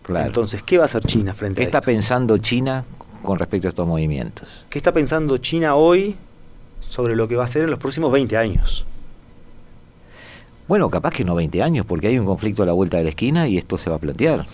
[0.03, 0.27] Claro.
[0.27, 1.87] Entonces, ¿qué va a hacer China frente ¿Qué a está esto?
[1.87, 2.85] pensando China
[3.23, 4.65] con respecto a estos movimientos?
[4.69, 6.17] ¿Qué está pensando China hoy
[6.81, 8.87] sobre lo que va a hacer en los próximos 20 años?
[10.69, 13.11] Bueno, capaz que no 20 años, porque hay un conflicto a la vuelta de la
[13.11, 14.47] esquina y esto se va a plantear.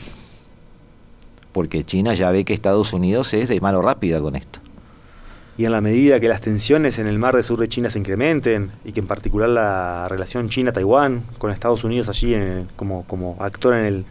[1.52, 4.60] Porque China ya ve que Estados Unidos es de mano rápida con esto.
[5.58, 7.98] Y en la medida que las tensiones en el mar de sur de China se
[7.98, 13.36] incrementen y que en particular la relación China-Taiwán con Estados Unidos allí en- como, como
[13.40, 14.04] actor en el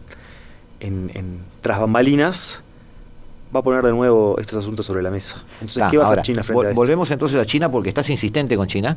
[0.80, 2.62] en, en tras bambalinas
[3.54, 5.42] va a poner de nuevo estos asuntos sobre la mesa.
[5.60, 6.76] Entonces, Ah, ¿qué va a hacer China frente vol- a esto?
[6.80, 8.96] Volvemos entonces a China porque estás insistente con China,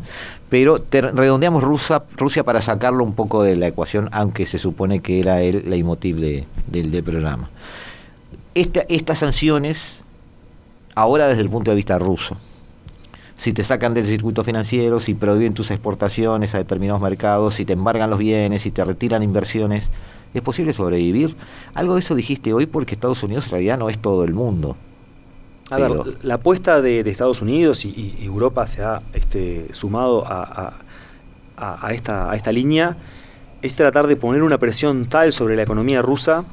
[0.50, 5.02] pero te redondeamos Rusia, Rusia para sacarlo un poco de la ecuación, aunque se supone
[5.02, 7.50] que era el leitmotiv de- del, del programa.
[8.56, 9.99] Esta- estas sanciones,
[11.00, 12.36] ahora desde el punto de vista ruso,
[13.38, 17.74] si te sacan del circuito financiero, si prohíben tus exportaciones a determinados mercados, si te
[17.74, 19.90] embargan los bienes, si te retiran inversiones,
[20.34, 21.36] ¿es posible sobrevivir?
[21.74, 24.76] Algo de eso dijiste hoy porque Estados Unidos en realidad no es todo el mundo.
[25.72, 29.68] A Pero- ver, la apuesta de, de Estados Unidos y, y Europa se ha este,
[29.74, 30.74] sumado a, a-
[31.56, 32.98] a- a esta, a esta línea
[33.62, 36.44] es tratar de poner una presión tal sobre la economía rusa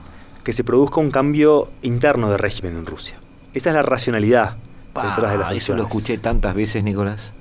[0.44, 3.16] que se produzca un cambio interno de régimen en Rusia.
[3.57, 4.57] Esa es la racionalidad
[4.95, 7.33] detrás de las Ah, eso lo escuché tantas veces, Nicolás.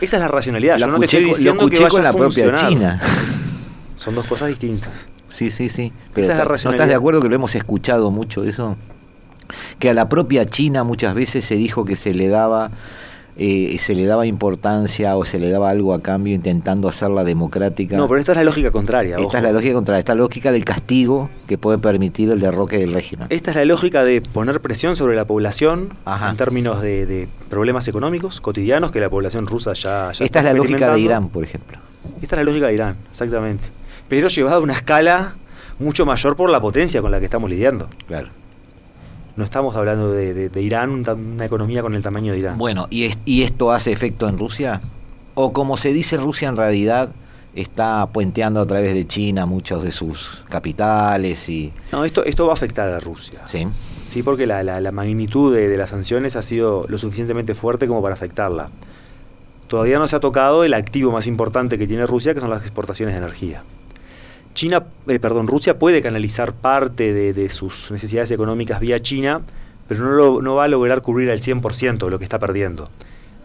[0.00, 0.76] Esa es la racionalidad.
[0.76, 1.22] Yo Lo no te estoy
[1.54, 2.54] lo que vaya con a la propia.
[2.54, 3.00] China.
[3.96, 5.08] Son dos cosas distintas.
[5.30, 5.92] Sí, sí, sí.
[6.14, 6.84] Esa es la ta- ¿No racionalidad.
[6.84, 8.76] estás de acuerdo que lo hemos escuchado mucho eso?
[9.78, 12.70] Que a la propia China muchas veces se dijo que se le daba
[13.38, 17.96] eh, se le daba importancia o se le daba algo a cambio intentando hacerla democrática.
[17.96, 19.16] No, pero esta es la lógica contraria.
[19.16, 19.36] esta ojo.
[19.36, 23.26] es la lógica contra esta lógica del castigo que puede permitir el derroque del régimen.
[23.30, 26.30] Esta es la lógica de poner presión sobre la población Ajá.
[26.30, 30.38] en términos de, de problemas económicos cotidianos que la población rusa ya, ya Esta está
[30.40, 31.00] es la lógica de.
[31.00, 31.78] Irán, por ejemplo.
[32.22, 33.68] Esta es la lógica de Irán, exactamente.
[34.08, 35.36] Pero llevada a una escala
[35.78, 37.88] mucho mayor por la potencia con la que estamos lidiando.
[38.06, 38.28] Claro.
[39.36, 42.58] No estamos hablando de, de- de Irán, una economía con el tamaño de Irán.
[42.58, 44.80] Bueno, ¿y, es- ¿y esto hace efecto en Rusia?
[45.34, 47.10] O como se dice, Rusia en realidad
[47.54, 51.72] está puenteando a través de China muchos de sus capitales y...
[51.92, 53.40] No, esto, esto va a afectar a Rusia.
[53.46, 53.66] Sí,
[54.06, 57.86] Sí, porque la, la- la magnitud de, de las sanciones ha sido lo suficientemente fuerte
[57.86, 58.70] como para afectarla.
[59.68, 62.62] Todavía no se ha tocado el activo más importante que tiene Rusia, que son las
[62.62, 63.62] exportaciones de energía.
[64.56, 69.42] China, eh, perdón, Rusia puede canalizar parte de, de sus necesidades económicas vía China,
[69.86, 72.88] pero no, lo- no va a lograr cubrir al 100% de lo que está perdiendo.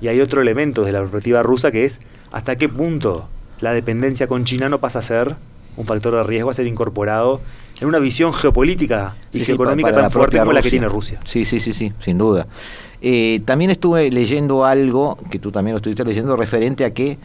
[0.02, 2.00] Y hay otro elemento desde la perspectiva rusa que es
[2.32, 3.28] hasta qué punto
[3.60, 5.36] la dependencia con China no pasa a ser
[5.78, 7.42] un factor de riesgo a ser incorporado
[7.80, 11.20] en una visión geopolítica y Sí, geoeconómica tan fuerte como la que tiene Rusia.
[11.26, 12.48] Sí, sí, sí, sí, sin duda.
[13.02, 17.18] Eh, también estuve leyendo algo, que tú también lo estuviste leyendo, referente a que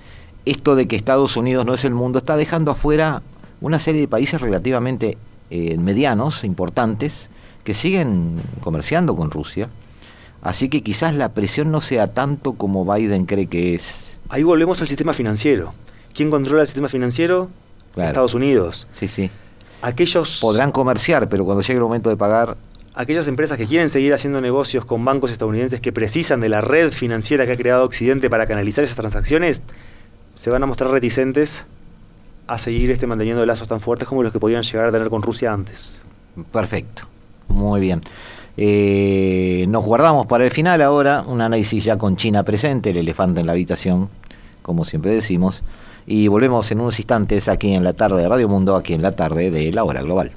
[0.45, 3.23] esto de que Estados Unidos no es el mundo está dejando afuera
[3.61, 5.19] una serie de países relativamente
[5.51, 7.29] eh, medianos, importantes,
[7.65, 9.69] que siguen comerciando con Rusia.
[10.43, 13.95] Así que quizás la presión no sea tanto como Biden cree que es.
[14.29, 15.75] Ahí volvemos al sistema financiero.
[16.15, 17.51] ¿Quién controla el sistema financiero?
[17.95, 18.09] Claro.
[18.09, 18.87] Estados Unidos.
[18.95, 19.31] Sí, sí.
[19.83, 22.57] Aquellos, Podrán comerciar, pero cuando llegue el momento de pagar,
[22.95, 26.91] aquellas empresas que quieren seguir haciendo negocios con bancos estadounidenses que precisan de la red
[26.91, 29.63] financiera que ha creado Occidente para canalizar esas transacciones,
[30.35, 31.67] se van a mostrar reticentes
[32.47, 35.23] a seguir este manteniendo lazos tan fuertes como los que podían llegar a tener con
[35.23, 36.05] Rusia antes.
[36.53, 37.05] Perfecto,
[37.49, 38.03] muy bien.
[38.57, 43.41] Eh, nos guardamos para el final ahora un análisis ya con China presente, el elefante
[43.41, 44.09] en la habitación,
[44.63, 45.63] como siempre decimos,
[46.07, 49.13] y volvemos en unos instantes aquí en la tarde de Radio Mundo, aquí en la
[49.13, 50.33] tarde de la hora global.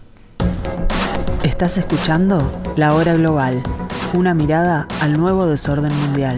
[1.44, 3.64] Estás escuchando La Hora Global,
[4.14, 6.38] una mirada al nuevo desorden mundial.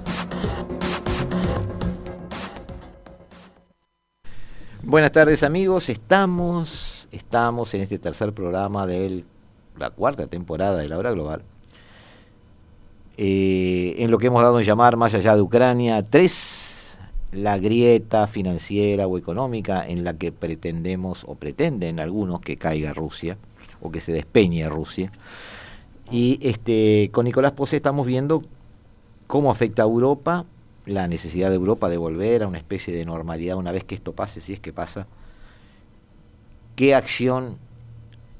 [4.91, 9.23] Buenas tardes amigos, estamos, estamos en este tercer programa de
[9.77, 11.43] la cuarta temporada de la hora global.
[13.15, 16.97] Eh, en lo que hemos dado en llamar más allá de Ucrania, tres,
[17.31, 23.37] la grieta financiera o económica en la que pretendemos o pretenden algunos que caiga Rusia
[23.79, 25.09] o que se despeñe Rusia.
[26.11, 28.43] Y este, con Nicolás Pose estamos viendo
[29.27, 30.43] cómo afecta a Europa
[30.85, 34.13] la necesidad de Europa de volver a una especie de normalidad una vez que esto
[34.13, 35.07] pase, si es que pasa,
[36.75, 37.57] qué acción,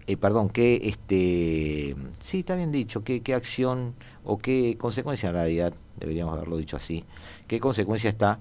[0.08, 5.36] eh, perdón, qué, este, sí, está bien dicho, qué, qué acción o qué consecuencia en
[5.36, 7.06] realidad, deberíamos haberlo dicho así,
[7.48, 8.40] qué consecuencia está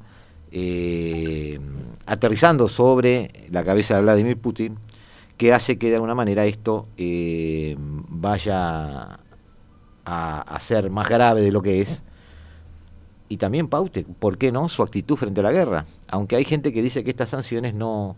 [0.52, 1.60] eh,
[2.06, 4.78] aterrizando sobre la cabeza de Vladimir Putin,
[5.36, 9.18] que hace que de alguna manera esto eh, vaya
[10.04, 12.00] a, a ser más grave de lo que es
[13.30, 15.86] y también paute, ¿por qué no?, su actitud frente a la guerra.
[16.08, 18.16] Aunque hay gente que dice que estas sanciones no,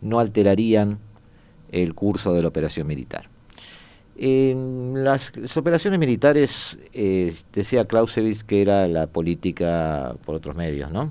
[0.00, 1.00] no alterarían
[1.72, 3.28] el curso de la operación militar.
[4.16, 11.10] Las, operaciones militares, eh, decía Clausewitz que era la política por otros medios, ¿no?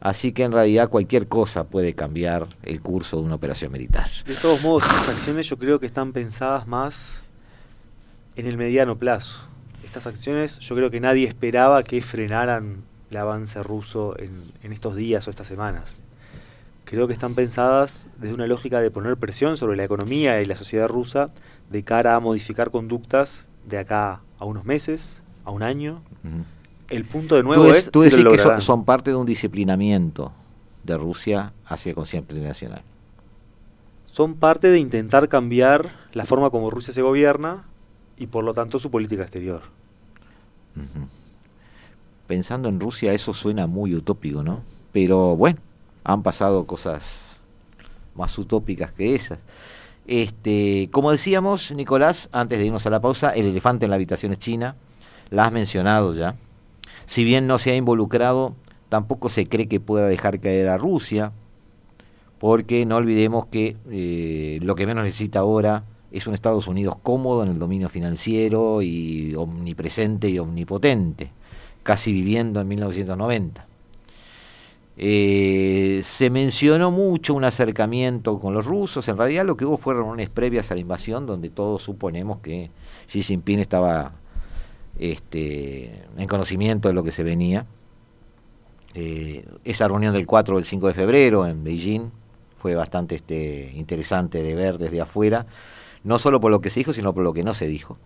[0.00, 4.08] Así que en realidad cualquier cosa puede cambiar el curso de una operación militar.
[4.24, 7.24] De todos modos, estas acciones yo creo que están pensadas más
[8.36, 9.48] en el mediano plazo
[9.86, 15.26] estas acciones yo creo que nadie esperaba que frenaran el avance ruso en, estos días
[15.26, 16.02] o estas semanas.
[16.84, 20.56] Creo que están pensadas desde una lógica de poner presión sobre la economía y la
[20.56, 21.30] sociedad rusa
[21.70, 26.02] de cara a modificar conductas de acá a unos meses, a un año.
[26.88, 27.90] El punto de nuevo es...
[27.90, 30.32] Tú decís que son, parte de un disciplinamiento
[30.84, 32.82] de Rusia hacia el concierto internacional.
[34.06, 37.64] Son parte de intentar cambiar la forma como Rusia se gobierna
[38.16, 39.62] y por lo tanto su política exterior.
[42.26, 44.62] Pensando en Rusia eso suena muy utópico, ¿no?
[44.92, 45.58] Pero bueno,
[46.04, 47.04] han pasado cosas
[48.14, 49.38] más utópicas que esas.
[50.06, 54.32] Este, como decíamos, Nicolás, antes de irnos a la pausa, el elefante en la habitación
[54.32, 54.76] es China,
[55.30, 56.36] la has mencionado ya.
[57.06, 58.54] Si bien no se ha involucrado,
[58.88, 61.32] tampoco se cree que pueda dejar caer a Rusia,
[62.38, 67.42] porque no olvidemos que eh, lo que menos necesita ahora es un Estados Unidos cómodo
[67.42, 71.30] en el dominio financiero y omnipresente y omnipotente,
[71.82, 73.66] casi viviendo en 1990.
[74.98, 80.04] Eh, se mencionó mucho un acercamiento con los rusos, en realidad lo que hubo fueron
[80.04, 82.70] reuniones previas a la invasión donde todos suponemos que
[83.08, 84.12] Xi Jinping estaba
[84.98, 87.66] este, en conocimiento de lo que se venía.
[88.94, 92.10] Eh, esa reunión del 4 o el 5 de febrero en Beijing
[92.56, 95.44] fue bastante este, interesante de ver desde afuera
[96.06, 97.98] no solo por lo que se dijo, sino por lo que no se dijo.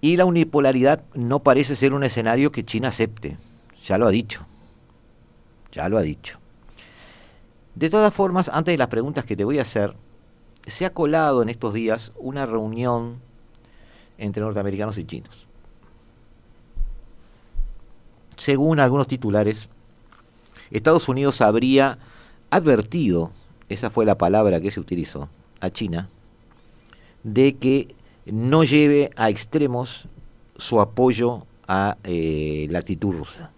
[0.00, 3.36] Y la unipolaridad no parece ser un escenario que China acepte,
[3.84, 4.44] ya lo ha dicho,
[5.70, 6.40] ya lo ha dicho.
[7.76, 9.94] De todas formas, antes de las preguntas que te voy a hacer,
[10.66, 13.20] se ha colado en estos días una reunión
[14.18, 15.46] entre norteamericanos y chinos.
[18.36, 19.68] Según algunos titulares,
[20.72, 21.98] Estados Unidos habría
[22.50, 23.30] advertido,
[23.68, 25.28] esa fue la palabra que se utilizó,
[25.66, 26.08] a China
[27.22, 30.06] de que no lleve a extremos
[30.56, 33.50] su apoyo a eh, la actitud rusa.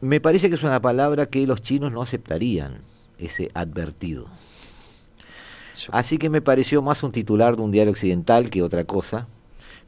[0.00, 2.78] Me parece que es una palabra que los chinos no aceptarían,
[3.18, 4.26] ese advertido.
[5.90, 9.26] Así que me pareció más un titular de un diario occidental que otra cosa.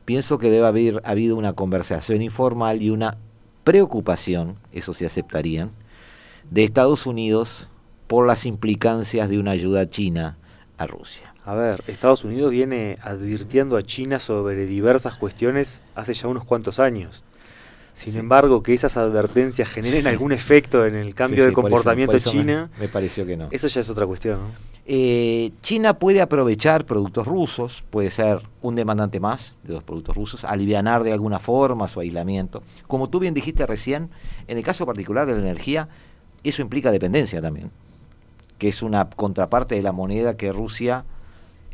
[0.05, 3.17] Pienso que debe haber habido una conversación informal y una
[3.65, 5.71] preocupación, eso se aceptarían,
[6.51, 7.69] de Estados Unidos
[8.07, 10.37] por las implicancias de una ayuda china
[10.79, 11.35] a Rusia.
[11.45, 16.81] A ver, Estados Unidos viene advirtiendo a China sobre diversas cuestiones hace ya unos cuantos
[16.81, 17.23] años.
[17.93, 22.71] Sin embargo, que esas advertencias generen algún efecto en el cambio de comportamiento de China,
[22.81, 23.49] me, pareció que no.
[23.53, 24.41] Eso ya es otra cuestión.
[24.87, 30.45] Eh, China puede aprovechar productos rusos, puede ser un demandante más de los productos rusos,
[30.45, 32.63] alivianar de alguna forma su aislamiento.
[32.89, 34.11] Como tú bien dijiste recién,
[34.49, 35.89] en el caso particular de la energía,
[36.43, 37.71] eso implica dependencia también
[38.59, 41.05] que es una contraparte de la moneda que Rusia,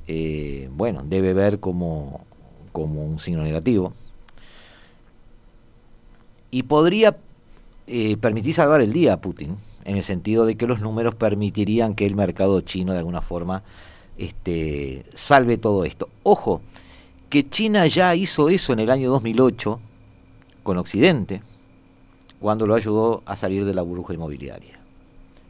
[0.06, 2.24] eh, bueno, debe ver como,
[2.72, 3.92] como un signo negativo.
[6.50, 7.16] Y podría
[7.86, 11.94] eh, permitir salvar el día a Putin, en el sentido de que los números permitirían
[11.94, 13.62] que el mercado chino de alguna forma
[14.18, 16.08] este, salve todo esto.
[16.22, 16.60] Ojo,
[17.28, 19.80] que China ya hizo eso en el año 2008
[20.62, 21.42] con Occidente,
[22.40, 24.78] cuando lo ayudó a salir de la burbuja inmobiliaria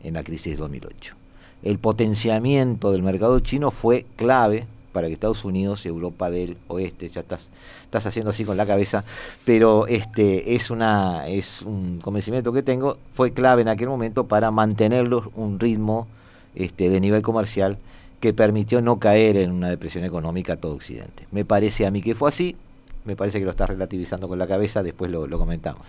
[0.02, 1.19] en la crisis de 2008
[1.62, 7.20] el potenciamiento del mercado chino fue clave para que Estados Unidos, Europa del Oeste, ya
[7.20, 7.40] estás,
[7.84, 9.04] estás haciendo así con la cabeza,
[9.44, 14.50] pero este es una es un convencimiento que tengo, fue clave en aquel momento para
[14.50, 16.08] mantenerlos un ritmo
[16.54, 17.78] este, de nivel comercial
[18.20, 21.26] que permitió no caer en una depresión económica a todo Occidente.
[21.30, 22.56] Me parece a mí que fue así,
[23.04, 25.86] me parece que lo estás relativizando con la cabeza, después lo, comentamos.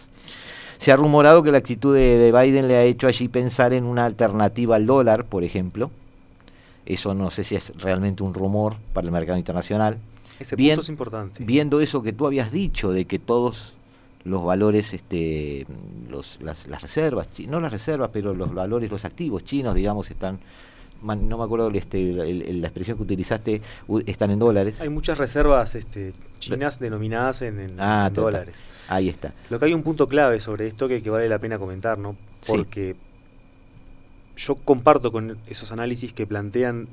[0.82, 4.04] Se ha rumorado que la actitud de, Biden le ha hecho allí pensar en una
[4.04, 5.92] alternativa al dólar, por ejemplo.
[6.88, 10.00] Eso no sé si es realmente un rumor para el mercado internacional.
[10.40, 11.44] Ese punto es importante.
[11.44, 13.76] Viendo eso que tú habías dicho de que todos
[14.24, 15.68] los valores, este,
[16.10, 20.40] los, las, las reservas, no las reservas, pero los valores, los activos chinos, digamos, están
[21.02, 23.62] no me acuerdo este, la expresión que utilizaste,
[24.06, 24.80] están en dólares.
[24.82, 28.56] Hay muchas reservas este, chinas denominadas en, ah, dólares.
[28.88, 29.34] Ahí está.
[29.50, 32.16] Lo que hay un punto clave sobre esto que, vale la pena comentar, ¿no?
[32.46, 32.96] Porque
[34.36, 36.88] yo comparto con esos análisis que plantean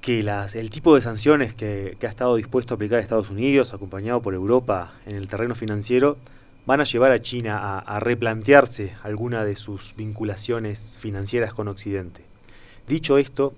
[0.00, 4.22] que las, el tipo de sanciones que, ha estado dispuesto a aplicar Estados Unidos, acompañado
[4.22, 6.16] por Europa en el terreno financiero,
[6.64, 12.29] van a llevar a China a replantearse alguna de sus vinculaciones financieras con Occidente.
[12.90, 13.54] Dicho esto,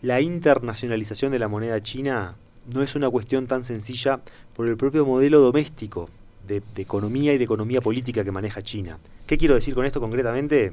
[0.00, 2.36] la internacionalización de la moneda china
[2.72, 4.20] no es una cuestión tan sencilla
[4.54, 6.08] por el propio modelo doméstico
[6.46, 8.98] de, economía y de economía política que maneja China.
[9.26, 10.72] ¿Qué quiero decir con esto concretamente?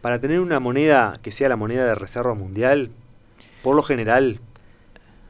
[0.00, 2.88] Para tener una moneda que sea la moneda de reserva mundial,
[3.62, 4.40] por lo general,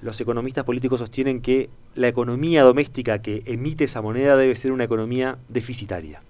[0.00, 4.84] los economistas políticos sostienen que la economía doméstica que emite esa moneda debe ser una
[4.84, 6.22] economía deficitaria.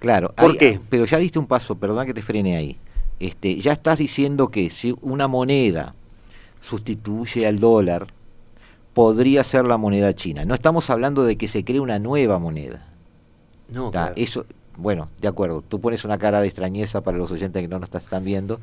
[0.00, 0.78] Claro, ¿por qué?
[0.90, 2.78] Pero ya diste un paso, perdón que te frene ahí.
[3.20, 5.94] Este, ya estás diciendo que si una moneda
[6.60, 8.08] sustituye al dólar,
[8.94, 10.44] podría ser la moneda china.
[10.44, 12.84] No estamos hablando de que se cree una nueva moneda.
[13.68, 14.46] No, Eso,
[14.76, 17.94] bueno, de acuerdo, tú pones una cara de extrañeza para los oyentes que no nos
[17.94, 18.60] están viendo,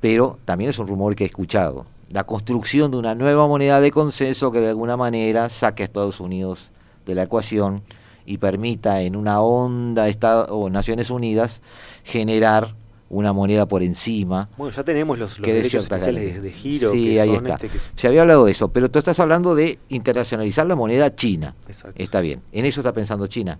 [0.00, 1.86] pero también es un rumor que he escuchado.
[2.10, 6.20] La construcción de una nueva moneda de consenso que de alguna manera saque a Estados
[6.20, 6.70] Unidos
[7.04, 7.82] de la ecuación
[8.24, 11.60] y permita en una onda Estado, o Naciones Unidas
[12.04, 12.74] generar
[13.10, 14.48] una moneda por encima.
[14.56, 16.92] Bueno, ya tenemos los, derechos especiales de, giro.
[16.92, 17.54] Sí, ahí está.
[17.54, 21.54] Este Se había hablado de eso, pero tú estás hablando de internacionalizar la moneda china.
[21.66, 22.02] Exacto.
[22.02, 22.42] Está bien.
[22.52, 23.58] ¿En eso está pensando China?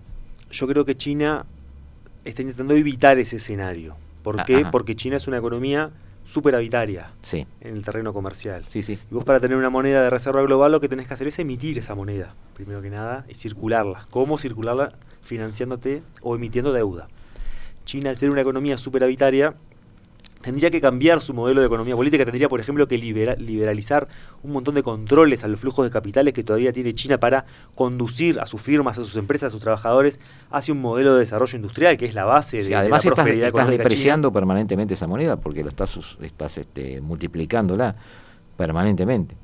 [0.51, 1.45] Yo creo que China
[2.23, 3.95] está intentando evitar ese escenario.
[4.23, 4.65] ¿Por ah, qué?
[4.71, 5.91] Porque China es una economía
[6.25, 7.47] superavitaria sí.
[7.61, 8.63] en el terreno comercial.
[8.69, 8.99] Sí, sí.
[9.09, 11.39] Y vos para tener una moneda de reserva global lo que tenés que hacer es
[11.39, 14.05] emitir esa moneda, primero que nada, y circularla.
[14.11, 14.93] ¿Cómo circularla?
[15.23, 17.07] Financiándote o emitiendo deuda.
[17.89, 19.55] China, al ser una economía superavitaria,
[20.43, 24.07] tendría que cambiar su modelo de economía política, tendría, por ejemplo, que liberalizar
[24.43, 28.39] un montón de controles a los flujos de capitales que todavía tiene China para conducir
[28.39, 30.19] a sus firmas, a sus empresas, a sus trabajadores
[30.51, 33.63] hacia un modelo de desarrollo industrial que es la base de, además la prosperidad estás,
[33.63, 37.95] estás depreciando permanentemente esa moneda porque lo estás, estás este, multiplicándola
[38.55, 39.35] permanentemente.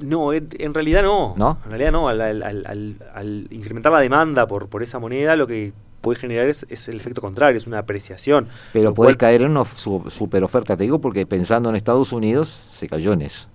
[0.00, 1.34] No, en, realidad no.
[1.36, 1.58] ¿No?
[1.64, 2.08] En realidad no.
[2.08, 6.96] Al, al incrementar la demanda por, por esa moneda, lo que puede generar es, el
[6.96, 8.48] efecto contrario, es una apreciación.
[8.72, 12.88] Pero puede caer en una super oferta, te digo, porque pensando en Estados Unidos, se
[12.88, 13.48] cayó en eso.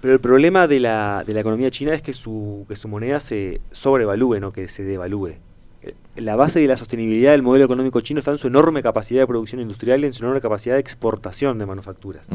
[0.00, 3.20] Pero el problema de la, de la economía china es que su, que su moneda
[3.20, 5.34] se sobrevalúe, no que se devalúe.
[5.82, 9.20] Eh, la base de la sostenibilidad del modelo económico chino está en su enorme capacidad
[9.20, 12.28] de producción industrial y en su enorme capacidad de exportación de manufacturas.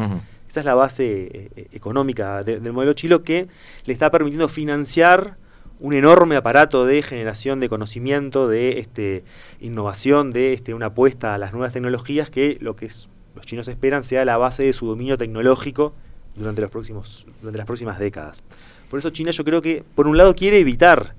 [0.47, 3.47] Esa es la base eh, eh, económica del modelo chino que
[3.86, 5.38] le está permitiendo financiar
[5.80, 9.23] un enorme aparato de generación de conocimiento, de este,
[9.59, 12.89] innovación, de este, una apuesta a las nuevas tecnologías que lo que
[13.36, 15.93] los chinos esperan sea la base de su dominio tecnológico
[16.36, 18.43] durante, los próximos, durante las próximas décadas.
[18.89, 21.15] Por eso China yo creo que, por un lado, quiere evitar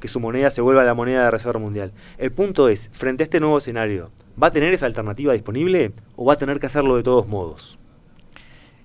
[0.00, 1.92] que su moneda se vuelva la moneda de reserva mundial.
[2.18, 4.10] El punto es, frente a este nuevo escenario,
[4.42, 7.78] ¿va a tener esa alternativa disponible o va a tener que hacerlo de todos modos?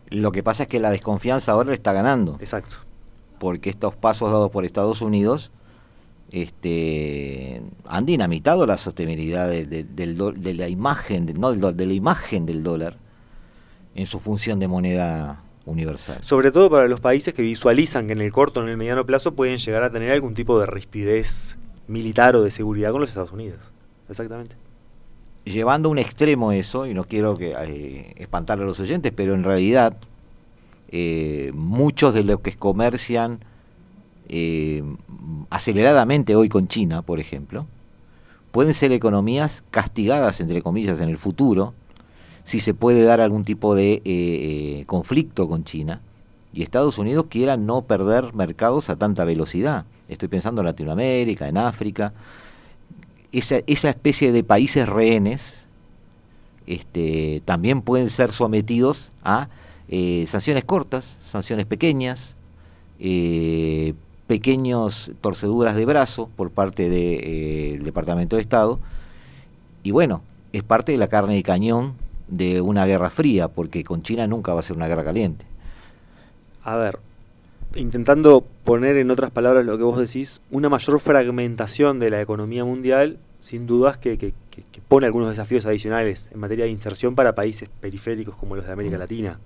[0.10, 2.38] Lo que pasa es que la desconfianza ahora le está ganando.
[2.40, 2.85] Exacto
[3.40, 5.52] porque estos pasos dados por Estados Unidos
[6.32, 12.98] este, han dinamitado la sostenibilidad de, la imagen, no de la imagen del dólar
[13.94, 16.18] en su función de moneda universal.
[16.22, 19.06] Sobre todo para los países que visualizan que en el corto o en el mediano
[19.06, 21.58] plazo pueden llegar a tener algún tipo de rispidez
[21.88, 23.60] militar o de seguridad con los Estados Unidos.
[24.10, 24.56] Exactamente.
[25.46, 29.36] Llevando a un extremo eso, y no quiero que eh, espantar a los oyentes, pero
[29.36, 29.96] en realidad
[30.90, 33.40] eh, muchos de los que comercian
[34.30, 34.84] eh,
[35.50, 37.66] aceleradamente hoy con China, por ejemplo,
[38.52, 41.74] pueden ser economías castigadas, entre comillas, en el futuro,
[42.46, 46.00] si se puede dar algún tipo de eh, conflicto con China
[46.54, 49.86] y Estados Unidos quiera no perder mercados a tanta velocidad.
[50.08, 52.14] Estoy pensando en Latinoamérica, en África.
[53.34, 55.42] Esa, especie de países rehenes
[56.66, 59.50] este, también pueden ser sometidos a
[59.90, 62.36] eh, sanciones cortas, sanciones pequeñas,
[63.00, 63.94] eh,
[64.28, 68.80] pequeños torceduras de brazo por parte del Departamento de Estado,
[69.84, 70.22] y bueno,
[70.52, 71.94] es parte de la carne de cañón
[72.28, 75.46] de una guerra fría, porque con China nunca va a ser una guerra caliente.
[76.64, 76.98] A ver,
[77.76, 82.66] intentando poner en otras palabras lo que vos decís, una mayor fragmentación de la economía
[82.66, 84.34] mundial, sin dudas que, que,
[84.88, 88.96] pone algunos desafíos adicionales en materia de inserción para países periféricos como los de América
[88.96, 89.00] mm.
[89.00, 89.40] Latina.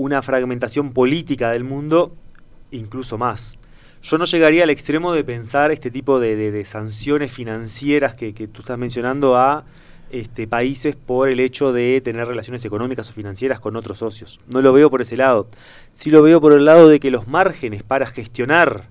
[0.00, 2.14] Una fragmentación política del mundo,
[2.70, 3.58] incluso más.
[4.02, 8.62] Yo no llegaría al extremo de pensar este tipo de, sanciones financieras que, que tú
[8.62, 9.66] estás mencionando a
[10.10, 14.40] este, países por el hecho de tener relaciones económicas o financieras con otros socios.
[14.48, 15.48] No lo veo por ese lado.
[15.92, 18.88] Sí lo veo por el lado de que los márgenes para gestionar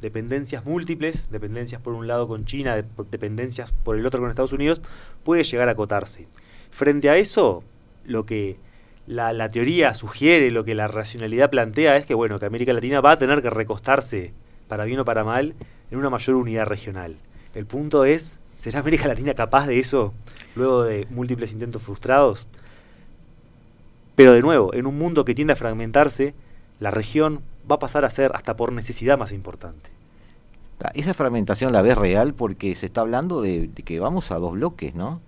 [0.00, 2.80] dependencias múltiples, dependencias por un lado con China,
[3.10, 4.82] dependencias por el otro con Estados Unidos,
[5.24, 6.28] puede llegar a acotarse.
[6.70, 7.64] Frente a eso,
[8.04, 8.56] lo que
[9.06, 13.00] la, la, teoría sugiere, lo que la racionalidad plantea es que, bueno, que América Latina
[13.00, 14.32] va a tener que recostarse,
[14.68, 15.54] para bien o para mal,
[15.90, 17.16] en una mayor unidad regional.
[17.54, 20.12] El punto es, ¿será América Latina capaz de eso?
[20.54, 22.46] luego de múltiples intentos frustrados.
[24.14, 26.34] Pero de nuevo, en un mundo que tiende a fragmentarse,
[26.80, 27.40] la región
[27.70, 29.90] va a pasar a ser hasta por necesidad más importante.
[30.94, 34.94] Esa fragmentación la ves real porque se está hablando de, que vamos a dos bloques,
[34.94, 35.20] ¿no?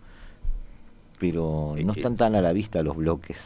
[1.18, 3.38] Pero no eh, están tan a la vista los bloques.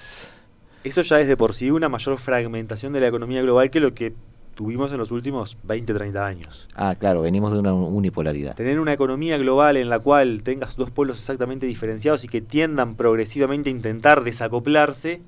[0.83, 3.95] Eso ya es de por sí una mayor fragmentación de la economía global que lo
[3.95, 4.15] que
[4.55, 6.69] tuvimos en los últimos 20, 30 años.
[6.75, 8.55] Ah, claro, venimos de una unipolaridad.
[8.57, 12.95] Tener una economía global en la cual tengas dos pueblos exactamente diferenciados y que tiendan
[12.95, 15.23] progresivamente a intentar desacoplarse,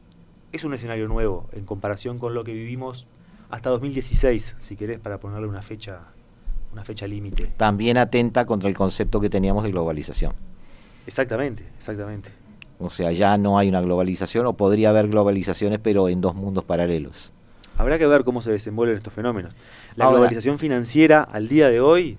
[0.53, 3.07] es un escenario nuevo en comparación con lo que vivimos
[3.51, 6.01] hasta 2016, si querés, para ponerle una fecha,
[6.73, 7.53] una fecha límite.
[7.57, 10.33] También atenta contra el concepto que teníamos de globalización.
[11.07, 12.31] Exactamente, exactamente.
[12.79, 16.65] O sea, ya no hay una globalización o podría haber globalizaciones, pero en dos mundos
[16.65, 17.33] paralelos.
[17.79, 19.55] Habrá que ver cómo se desenvuelven estos fenómenos.
[19.97, 22.19] La globalización financiera al día de hoy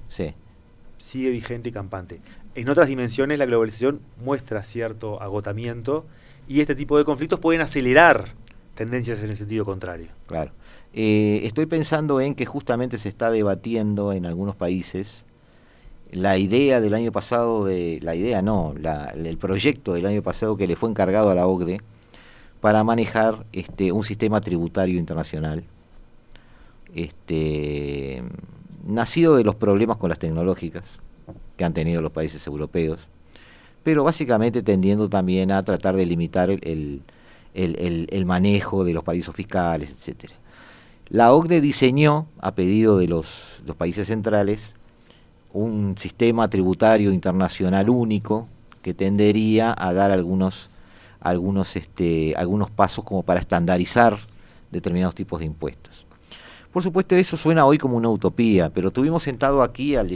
[0.98, 2.22] sigue vigente y campante.
[2.56, 6.06] En otras dimensiones la globalización muestra cierto agotamiento
[6.48, 8.30] y este tipo de conflictos pueden acelerar
[8.76, 10.08] tendencias en el sentido contrario.
[10.28, 10.52] Claro.
[10.94, 15.24] Eh, estoy pensando en que justamente se está debatiendo en algunos países
[16.14, 18.74] la idea del año pasado, de la idea no,
[19.16, 21.82] el proyecto del año pasado que le fue encargado a la OCDE,
[22.62, 25.64] para manejar este, un sistema tributario internacional,
[26.96, 28.24] este,
[28.88, 30.84] nacido de los problemas con las tecnológicas
[31.58, 33.08] que han tenido los países europeos,
[33.84, 37.02] pero básicamente tendiendo también a tratar de limitar el,
[38.26, 40.32] manejo de los paraísos fiscales, etc.
[41.10, 44.62] La OCDE diseñó, a pedido de los, los países centrales,
[45.54, 48.48] un sistema tributario internacional único
[48.82, 50.70] que tendería a dar algunos
[51.24, 54.18] algunos, este, algunos pasos como para estandarizar
[54.72, 56.06] determinados tipos de impuestos.
[56.72, 60.10] Por supuesto, eso suena hoy como una utopía, pero tuvimos sentado aquí al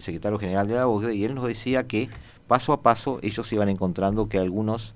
[0.00, 2.10] secretario general de la OCDE y él nos decía que
[2.48, 4.94] paso a paso ellos iban encontrando que algunos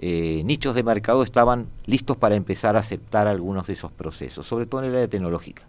[0.00, 4.66] eh, nichos de mercado estaban listos para empezar a aceptar algunos de esos procesos, sobre
[4.66, 5.62] todo en el área tecnológica.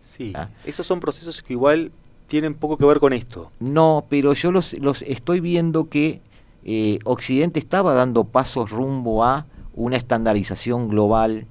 [0.00, 0.48] Sí, ¿Ah?
[0.64, 1.90] esos son procesos que igual
[2.26, 3.50] tienen poco que ver con esto.
[3.60, 6.20] No, pero yo los, los estoy viendo que
[6.64, 11.46] eh, Occidente estaba dando pasos rumbo a una estandarización global,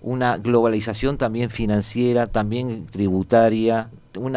[0.00, 4.36] una globalización también financiera, también tributaria, un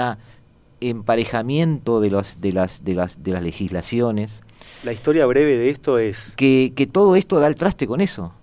[0.81, 4.41] emparejamiento de, los, de, las, de, las, de las legislaciones.
[4.83, 6.33] La historia breve de esto es...
[6.35, 8.33] Que, todo esto da el traste con eso.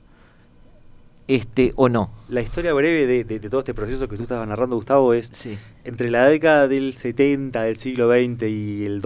[1.28, 2.10] Este, o no.
[2.28, 5.32] La historia breve de, todo este proceso que tú estabas narrando, Gustavo, es
[5.84, 9.02] entre la década del 70 del siglo XX y, el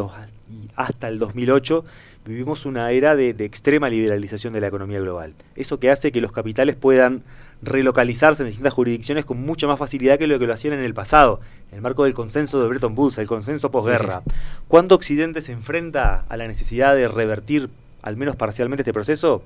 [0.51, 1.85] y hasta el 2008
[2.27, 5.35] vivimos una era de, extrema liberalización de la economía global.
[5.57, 7.23] Eso que hace que los capitales puedan
[7.63, 10.95] relocalizarse en distintas jurisdicciones con mucha más facilidad que lo que lo hacían en el
[10.95, 11.41] pasado,
[11.71, 14.23] en el marco del consenso de Bretton Woods, el consenso posguerra.
[14.69, 17.71] ¿Cuándo Occidente se enfrenta a la necesidad de revertir,
[18.03, 19.43] al menos parcialmente, este proceso?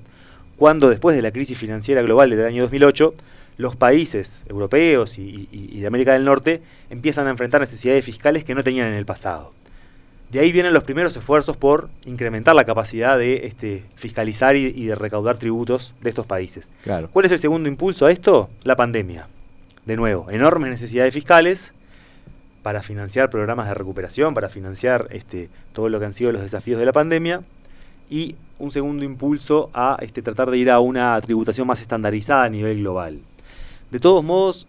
[0.57, 3.13] Cuando después de la crisis financiera global del año 2008,
[3.57, 8.63] los países europeos y de América del Norte empiezan a enfrentar necesidades fiscales que no
[8.63, 9.53] tenían en el pasado.
[10.31, 14.95] De ahí vienen los primeros esfuerzos por incrementar la capacidad de este, fiscalizar y, de
[14.95, 16.69] recaudar tributos de estos países.
[17.13, 18.49] ¿Cuál es el segundo impulso a esto?
[18.63, 19.27] La pandemia.
[19.85, 21.73] De nuevo, enormes necesidades fiscales
[22.63, 26.79] para financiar programas de recuperación, para financiar este, todo lo que han sido los desafíos
[26.79, 27.41] de la pandemia.
[28.09, 32.49] Y un segundo impulso a este, tratar de ir a una tributación más estandarizada a
[32.49, 33.19] nivel global.
[33.91, 34.67] De todos modos,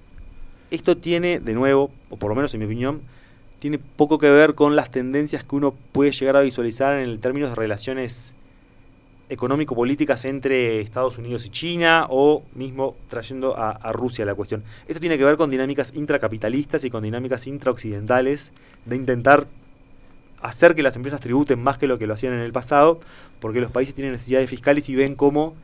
[0.71, 3.01] esto tiene, de nuevo, o por lo menos en mi opinión,
[3.59, 7.51] tiene poco que ver con las tendencias que uno puede llegar a visualizar en términos
[7.51, 8.35] de relaciones
[9.29, 14.63] económico-políticas entre Estados Unidos y China o mismo trayendo a, Rusia la cuestión.
[14.87, 18.53] Esto tiene que ver con dinámicas intracapitalistas y con dinámicas intraoccidentales
[18.85, 19.47] de intentar
[20.41, 23.01] hacer que las empresas tributen más que lo que lo hacían en el pasado,
[23.41, 25.55] porque los países tienen necesidades fiscales y ven cómo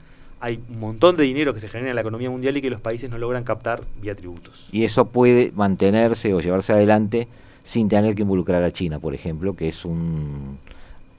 [0.40, 2.80] hay un montón de dinero que se genera en la economía mundial y que los
[2.80, 4.68] países no logran captar vía tributos.
[4.72, 7.28] Y eso puede mantenerse o llevarse adelante
[7.62, 10.58] sin tener que involucrar a China, por ejemplo, que es un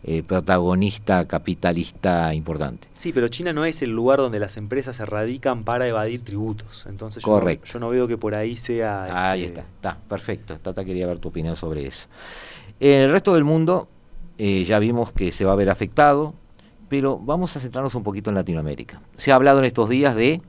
[0.04, 2.90] eh, protagonista capitalista importante.
[2.96, 6.86] Sí, pero China no es el lugar donde las empresas se radican para evadir tributos.
[6.90, 9.32] Entonces yo, No, yo no veo que por ahí sea...
[9.32, 10.58] Ahí este, está, está, perfecto.
[10.60, 12.08] Tata quería ver tu opinión sobre eso.
[12.86, 13.88] En el resto del mundo
[14.38, 16.34] eh, ya vimos que se va a ver afectado,
[16.90, 19.02] pero vamos a centrarnos un poquito en Latinoamérica.
[19.16, 20.42] Se ha hablado en estos días de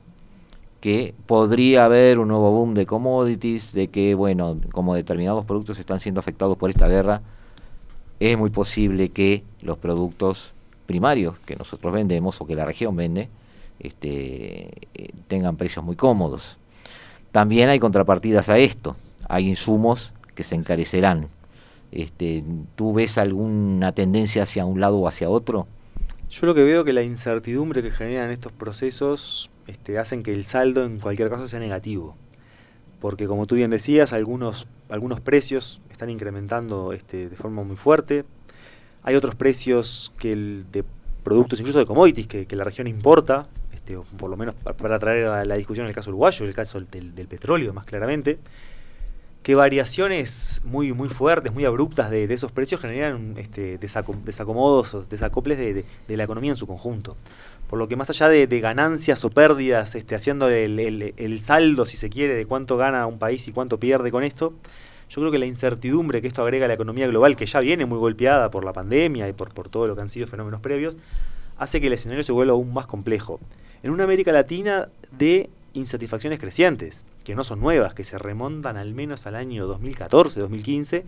[0.81, 6.01] que podría haber un nuevo boom de commodities, de que, bueno, como determinados productos están
[6.01, 7.21] siendo afectados por esta guerra,
[8.19, 10.53] es muy posible que los productos
[10.87, 13.29] primarios que nosotros vendemos o que la región vende
[13.79, 16.57] este, eh, tengan precios muy cómodos.
[17.31, 18.97] También hay contrapartidas a esto,
[19.29, 21.29] hay insumos que se encarecerán.
[21.95, 22.43] Este,
[22.75, 25.65] ¿Tú ves alguna tendencia hacia un lado o hacia otro?
[26.29, 30.43] Yo lo que veo que la incertidumbre que generan estos procesos este, hacen que el
[30.43, 32.15] saldo en cualquier caso sea negativo.
[32.99, 38.25] Porque como tú bien decías, algunos, algunos precios están incrementando este, de forma muy fuerte.
[39.03, 40.83] Hay otros precios que de
[41.23, 45.45] productos, incluso de commodities, que, la región importa, este, por lo menos para, traer a
[45.45, 48.37] la discusión el caso uruguayo, el caso del, petróleo más claramente,
[49.45, 56.17] que variaciones muy, muy fuertes, muy abruptas de, esos precios generan este, desacomodos, desacoples de,
[56.17, 57.15] la economía en su conjunto.
[57.69, 61.95] Por lo que más allá de, ganancias o pérdidas, este, haciendo el, el, saldo, si
[61.95, 64.53] se quiere, de cuánto gana un país y cuánto pierde con esto,
[65.11, 67.85] yo creo que la incertidumbre que esto agrega a la economía global, que ya viene
[67.85, 70.97] muy golpeada por la pandemia y por, por todo lo que han sido fenómenos previos,
[71.59, 73.39] hace que el escenario se vuelva aún más complejo.
[73.83, 78.93] En una América Latina de insatisfacciones crecientes, que no son nuevas, que se remontan al
[78.93, 81.05] menos al año 2014, 2015,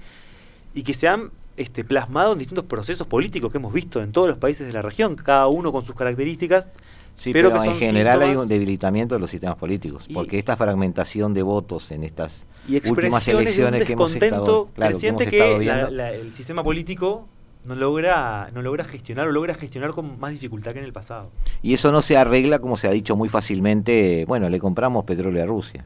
[0.75, 4.27] y que se han este, plasmado en distintos procesos políticos que hemos visto en todos
[4.27, 6.69] los países de la región, cada uno con sus características.
[7.15, 11.33] Sí, pero, que en general hay un debilitamiento de los sistemas políticos, porque esta fragmentación
[11.33, 17.27] de votos en estas y últimas elecciones que hemos estado, claro, que, el sistema político
[17.65, 21.31] no logra, no logra gestionar o logra gestionar con más dificultad que en el pasado.
[21.61, 25.43] Y eso no se arregla, como se ha dicho muy fácilmente, bueno, le compramos petróleo
[25.43, 25.85] a Rusia,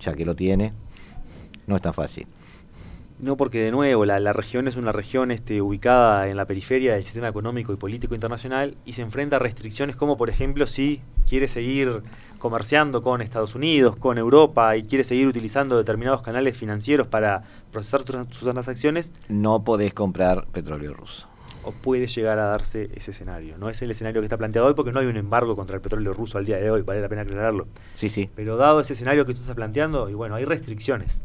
[0.00, 0.72] ya que lo tiene,
[1.66, 2.26] no es tan fácil.
[3.18, 6.94] No, porque de nuevo, la, la, región es una región este, ubicada en la periferia
[6.94, 11.00] del sistema económico y político internacional y se enfrenta a restricciones como, por ejemplo, si
[11.28, 12.02] quiere seguir
[12.42, 18.02] comerciando con Estados Unidos, con Europa y quiere seguir utilizando determinados canales financieros para procesar
[18.32, 19.12] sus transacciones.
[19.28, 21.28] No podés comprar petróleo ruso.
[21.62, 23.58] O puede llegar a darse ese escenario.
[23.58, 25.82] No es el escenario que está planteado hoy porque no hay un embargo contra el
[25.82, 27.68] petróleo ruso al día de hoy, vale la pena aclararlo.
[27.94, 28.28] Sí, sí.
[28.34, 31.22] Pero dado ese escenario que tú estás planteando, y bueno, hay restricciones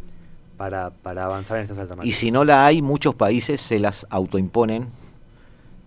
[0.55, 4.05] para, para avanzar en estas altas Y si no la hay, muchos países se las
[4.11, 4.91] autoimponen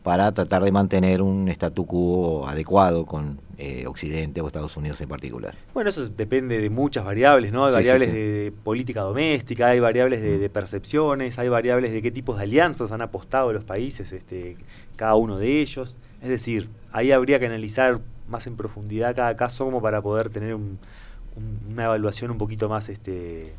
[0.03, 5.09] para tratar de mantener un statu quo adecuado con eh, Occidente o Estados Unidos en
[5.09, 5.55] particular.
[5.75, 7.67] Bueno, eso depende de muchas variables, ¿no?
[7.67, 10.53] Hay variables De, política doméstica, hay variables de, mm.
[10.53, 14.57] percepciones, hay variables de qué tipos de alianzas han apostado los países, este,
[14.97, 15.99] cada uno de ellos.
[16.23, 20.55] Es decir, ahí habría que analizar más en profundidad cada caso como para poder tener
[20.55, 23.53] una evaluación un poquito más este,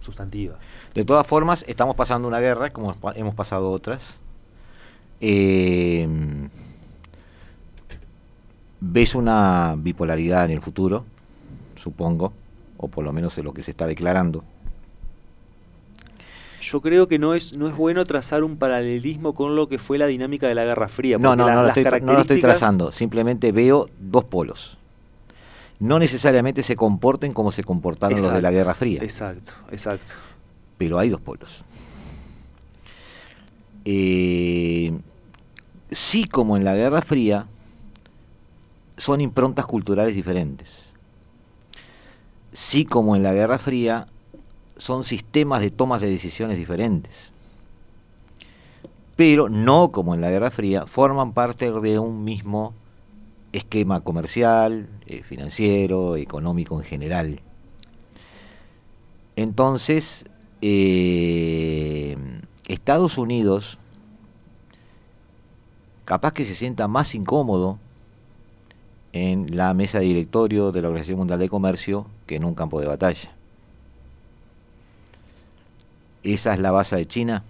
[0.00, 0.58] sustantiva.
[0.94, 4.18] De todas formas, estamos pasando una guerra, como hemos pasado otras.
[5.20, 6.08] Eh,
[8.80, 11.04] ¿Ves una bipolaridad en el futuro?
[11.76, 12.32] Supongo,
[12.76, 14.44] o por lo menos en lo que se está declarando.
[16.60, 19.96] Yo creo que no es, no es bueno trazar un paralelismo con lo que fue
[19.96, 21.18] la dinámica de la Guerra Fría.
[21.18, 24.78] No, no, no, lo estoy, no lo estoy trazando, simplemente veo dos polos
[25.80, 29.00] no necesariamente se comporten como se comportaron los de la Guerra Fría.
[29.02, 30.14] Exacto, exacto.
[30.76, 31.64] Pero hay dos polos.
[33.84, 34.92] Eh,
[35.90, 37.46] sí, como en la Guerra Fría,
[38.96, 40.84] son improntas culturales diferentes.
[42.52, 44.06] Sí, como en la Guerra Fría,
[44.76, 47.30] son sistemas de tomas de decisiones diferentes.
[49.16, 52.74] Pero no como en la Guerra Fría, forman parte de un mismo
[53.52, 57.40] esquema comercial, eh, financiero, económico en general.
[59.36, 60.24] Entonces,
[60.60, 62.16] eh,
[62.66, 63.78] Estados Unidos
[66.08, 67.78] capaz que se sienta más incómodo
[69.12, 72.80] en la mesa de directorio de la Organización Mundial de Comercio que en un campo
[72.80, 73.30] de batalla.
[76.22, 77.44] ¿Esa es la base de China?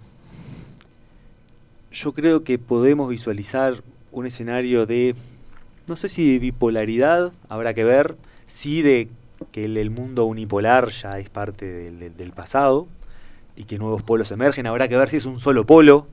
[1.93, 3.81] Yo creo que podemos visualizar
[4.11, 5.15] un escenario de,
[5.87, 9.07] no sé si de bipolaridad, habrá que ver, sí de
[9.53, 12.87] que el, mundo unipolar ya es parte del, pasado
[13.55, 16.07] y que nuevos polos emergen, habrá que ver si es un solo polo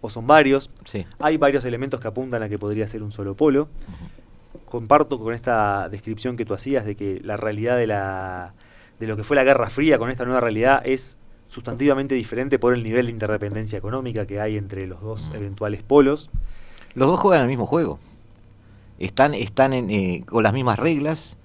[0.00, 0.70] o son varios.
[1.18, 3.68] Hay varios elementos que apuntan a que podría ser un solo polo.
[4.64, 8.54] Comparto con esta descripción que tú hacías de que la realidad de, la,
[9.00, 11.18] de lo que fue la Guerra Fría con esta nueva realidad es
[11.48, 16.30] sustantivamente diferente por el nivel de interdependencia económica que hay entre los dos eventuales polos.
[16.94, 17.98] Los dos juegan el mismo juego.
[18.98, 21.36] Están, están eh, con las mismas reglas,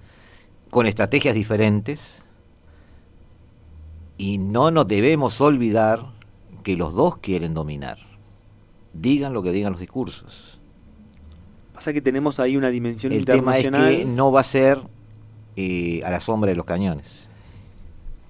[0.69, 2.21] con estrategias diferentes.
[4.17, 6.07] Y no nos debemos olvidar
[6.63, 8.12] que los dos quieren dominar.
[8.93, 10.59] Digan lo que digan los discursos.
[11.73, 13.81] Pasa que tenemos ahí una dimensión el internacional.
[13.81, 14.79] Tema es que no va a ser
[15.55, 17.27] eh, a la sombra de los cañones.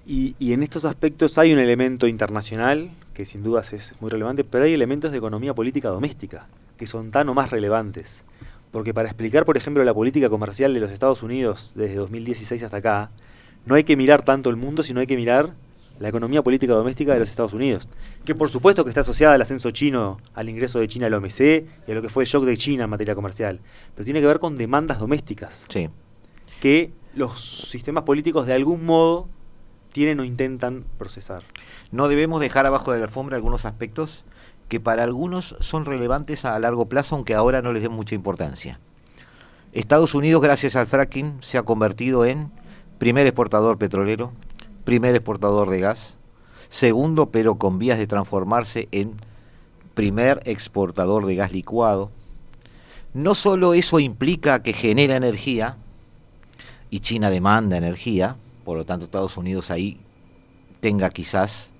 [0.06, 4.64] Y, en estos aspectos hay un elemento internacional que sin dudas es muy relevante, pero
[4.64, 6.46] hay elementos de economía política doméstica
[6.76, 8.24] que son tan o más relevantes.
[8.70, 12.78] Porque para explicar, por ejemplo, la política comercial de los Estados Unidos desde 2016 hasta
[12.78, 13.10] acá,
[13.66, 15.54] no hay que mirar tanto el mundo, sino hay que mirar
[15.98, 17.88] la economía política doméstica de los Estados Unidos.
[18.24, 21.40] Que por supuesto que está asociada al ascenso chino, al ingreso de China al OMC
[21.86, 23.60] y a lo que fue el shock de China en materia comercial.
[23.94, 25.66] Pero tiene que ver con demandas domésticas.
[25.68, 25.88] Sí.
[26.60, 29.28] Que los sistemas políticos de algún modo
[29.92, 31.44] tienen o intentan procesar.
[31.92, 34.24] No debemos dejar abajo de la alfombra algunos aspectos
[34.68, 38.80] que para algunos son relevantes a largo plazo, aunque ahora no les den mucha importancia.
[39.72, 42.50] Estados Unidos, gracias al fracking, se ha convertido en
[42.98, 44.32] primer exportador petrolero,
[44.84, 46.14] primer exportador de gas,
[46.70, 49.14] segundo, pero con vías de transformarse en
[49.94, 52.10] primer exportador de gas licuado.
[53.12, 55.76] No solo eso implica que genera energía,
[56.90, 59.98] y China demanda energía, por lo tanto Estados Unidos ahí
[60.80, 61.70] tenga quizás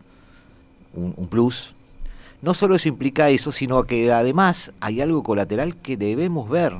[0.92, 1.74] un, plus.
[2.42, 6.74] No solo eso implica eso, sino que además hay algo colateral que debemos ver.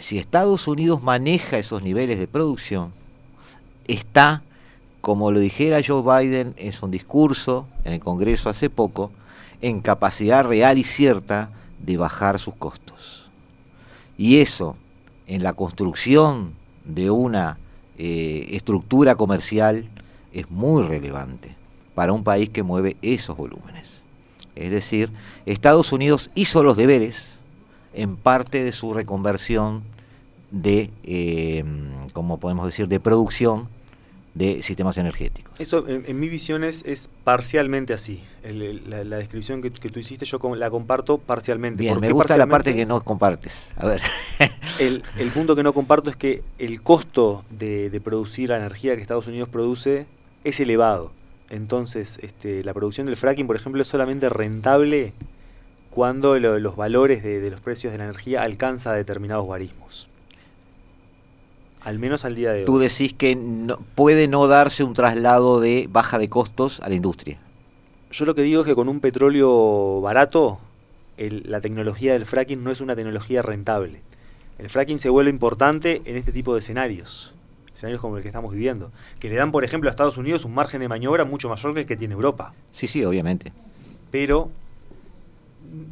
[0.00, 2.92] Si Estados Unidos maneja esos niveles de producción,
[3.88, 4.42] está,
[5.00, 9.12] como lo dijera Joe Biden en su discurso en el Congreso hace poco,
[9.62, 11.50] en capacidad real y cierta
[11.84, 13.30] de bajar sus costos.
[14.18, 14.76] Y eso,
[15.26, 17.58] en la construcción de una
[17.98, 19.88] eh, estructura comercial
[20.32, 21.54] es muy relevante
[21.94, 24.02] para un país que mueve esos volúmenes.
[24.54, 25.10] Es decir,
[25.44, 27.24] Estados Unidos hizo los deberes
[27.94, 29.82] en parte de su reconversión
[30.50, 31.64] de, eh,
[32.12, 33.68] como podemos decir, de producción
[34.36, 35.58] de sistemas energéticos.
[35.58, 38.22] Eso, en, mi visión, es, parcialmente así.
[38.44, 41.82] la, descripción que, tú hiciste, yo la comparto parcialmente.
[41.82, 43.70] Bien, me gusta la parte que no compartes.
[43.76, 44.02] A ver.
[44.78, 49.26] el, punto que no comparto es que el costo de, producir la energía que Estados
[49.26, 50.04] Unidos produce
[50.44, 51.12] es elevado.
[51.48, 55.14] Entonces, este, la producción del fracking, por ejemplo, es solamente rentable
[55.88, 60.10] cuando los valores de, de los precios de la energía alcanza determinados barismos.
[61.86, 62.64] Al menos al día de hoy.
[62.64, 66.96] Tú decís que no, puede no darse un traslado de baja de costos a la
[66.96, 67.38] industria.
[68.10, 70.58] Yo lo que digo es que con un petróleo barato,
[71.16, 74.00] la tecnología del fracking no es una tecnología rentable.
[74.58, 77.36] El fracking se vuelve importante en este tipo de escenarios,
[77.72, 80.54] escenarios como el que estamos viviendo, que le dan, por ejemplo, a Estados Unidos un
[80.54, 82.52] margen de maniobra mucho mayor que el que tiene Europa.
[82.72, 83.52] Sí, sí, obviamente.
[84.10, 84.50] Pero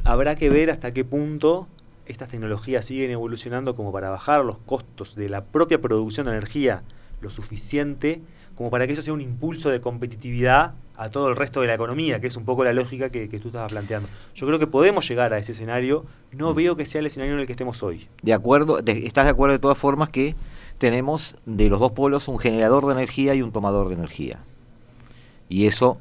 [0.03, 1.69] habrá que ver hasta qué punto
[2.07, 6.83] estas tecnologías siguen evolucionando como para bajar los costos de la propia producción de energía
[7.21, 8.21] lo suficiente
[8.55, 11.75] como para que eso sea un impulso de competitividad a todo el resto de la
[11.75, 14.09] economía, que es un poco la lógica que, tú estabas planteando.
[14.35, 16.55] Yo creo que podemos llegar a ese escenario, no mm.
[16.55, 18.07] veo que sea el escenario en el que estemos hoy.
[18.23, 20.37] De acuerdo, ¿estás de acuerdo de todas formas que
[20.79, 24.39] tenemos de los dos polos un generador de energía y un tomador de energía?
[25.49, 25.99] Y eso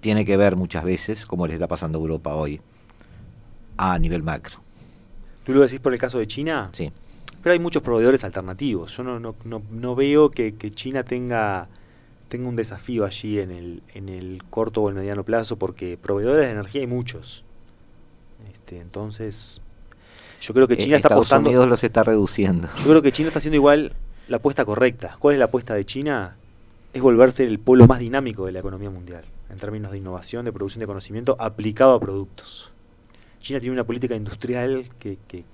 [0.00, 2.60] tiene que ver muchas veces, como le está pasando a Europa hoy,
[3.78, 4.65] a nivel macro.
[5.46, 6.70] ¿Tú lo decís por el caso de China?
[6.72, 6.90] Sí.
[7.40, 8.96] Pero hay muchos proveedores alternativos.
[8.96, 11.68] Yo no, no, no, veo que, China tenga,
[12.28, 16.46] tenga un desafío allí en el, en el corto o el mediano plazo, porque proveedores
[16.46, 17.44] de energía hay muchos.
[18.52, 19.60] Este, entonces,
[20.40, 21.48] yo creo que eh, China está apostando.
[21.48, 22.68] Estados Unidos los está reduciendo.
[22.78, 23.92] Yo creo que China está haciendo igual
[24.26, 25.14] la apuesta correcta.
[25.20, 26.34] ¿Cuál es la apuesta de China?
[26.92, 30.52] Es volverse el polo más dinámico de la economía mundial, en términos de innovación, de
[30.52, 32.72] producción de conocimiento aplicado a productos.
[33.46, 35.44] China tiene una política industrial que, que,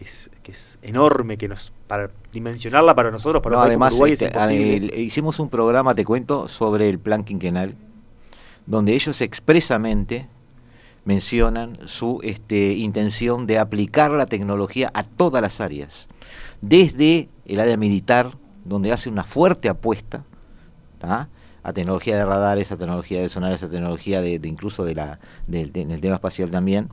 [0.00, 4.32] es, enorme, que nos para dimensionarla para nosotros, para además, este,
[4.98, 7.76] hicimos un programa, te cuento, sobre el plan quinquenal,
[8.66, 10.26] donde ellos expresamente
[11.04, 16.08] mencionan su este, intención de aplicar la tecnología a todas las áreas,
[16.60, 18.32] desde el área militar,
[18.64, 20.24] donde hace una fuerte apuesta,
[21.62, 25.72] a tecnología de radares, a tecnología de sonares, a tecnología de, incluso de la, del
[25.72, 26.88] tema espacial también,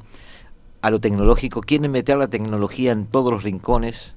[0.81, 4.13] a lo tecnológico, quieren meter la tecnología en todos los rincones,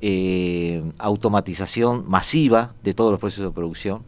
[0.00, 4.02] eh, automatización masiva de todos los procesos de producción.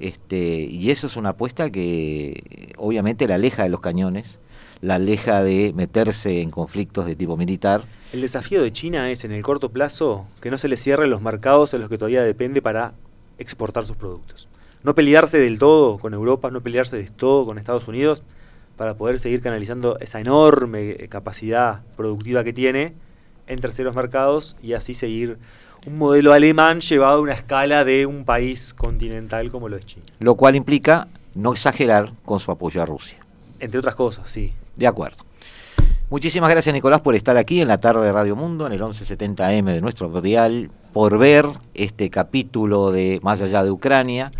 [0.00, 4.38] Este, y eso es una apuesta que obviamente la aleja de los cañones,
[4.80, 7.84] la aleja de meterse en conflictos de tipo militar.
[8.12, 11.22] El desafío de China es en el corto plazo que no se le cierren los
[11.22, 12.94] mercados en los que todavía depende para
[13.38, 14.48] exportar sus productos.
[14.82, 18.22] No pelearse del todo con Europa, no pelearse del todo con Estados Unidos
[18.76, 22.94] para poder seguir canalizando esa enorme capacidad productiva que tiene
[23.46, 25.38] en terceros mercados y así seguir
[25.86, 30.06] un modelo alemán llevado a una escala de un país continental como lo es China.
[30.20, 33.18] Lo cual implica no exagerar con su apoyo a Rusia.
[33.60, 34.52] Entre otras cosas, sí.
[34.76, 35.24] De acuerdo.
[36.10, 39.64] Muchísimas gracias Nicolás por estar aquí en la tarde de Radio Mundo, en el 1170M
[39.64, 44.30] de nuestro dial, por ver este capítulo de Más allá de Ucrania,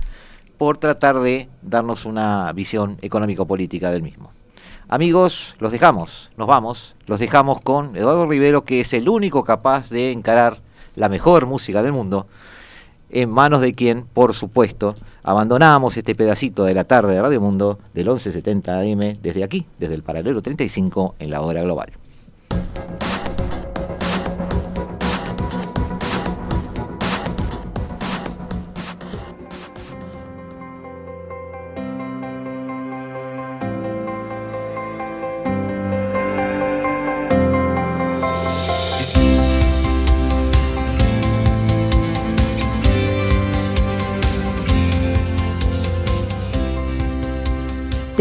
[0.62, 4.30] por tratar de darnos una visión económico-política del mismo.
[4.86, 9.90] Amigos, los dejamos, nos vamos, los dejamos con Eduardo Rivero, que es el único capaz
[9.90, 10.58] de encarar
[10.94, 12.28] la mejor música del mundo,
[13.10, 14.94] en manos de quien, por supuesto,
[15.24, 19.96] abandonamos este pedacito de la tarde de Radio Mundo del 1170 AM desde aquí, desde
[19.96, 21.90] el paralelo 35 en la hora global.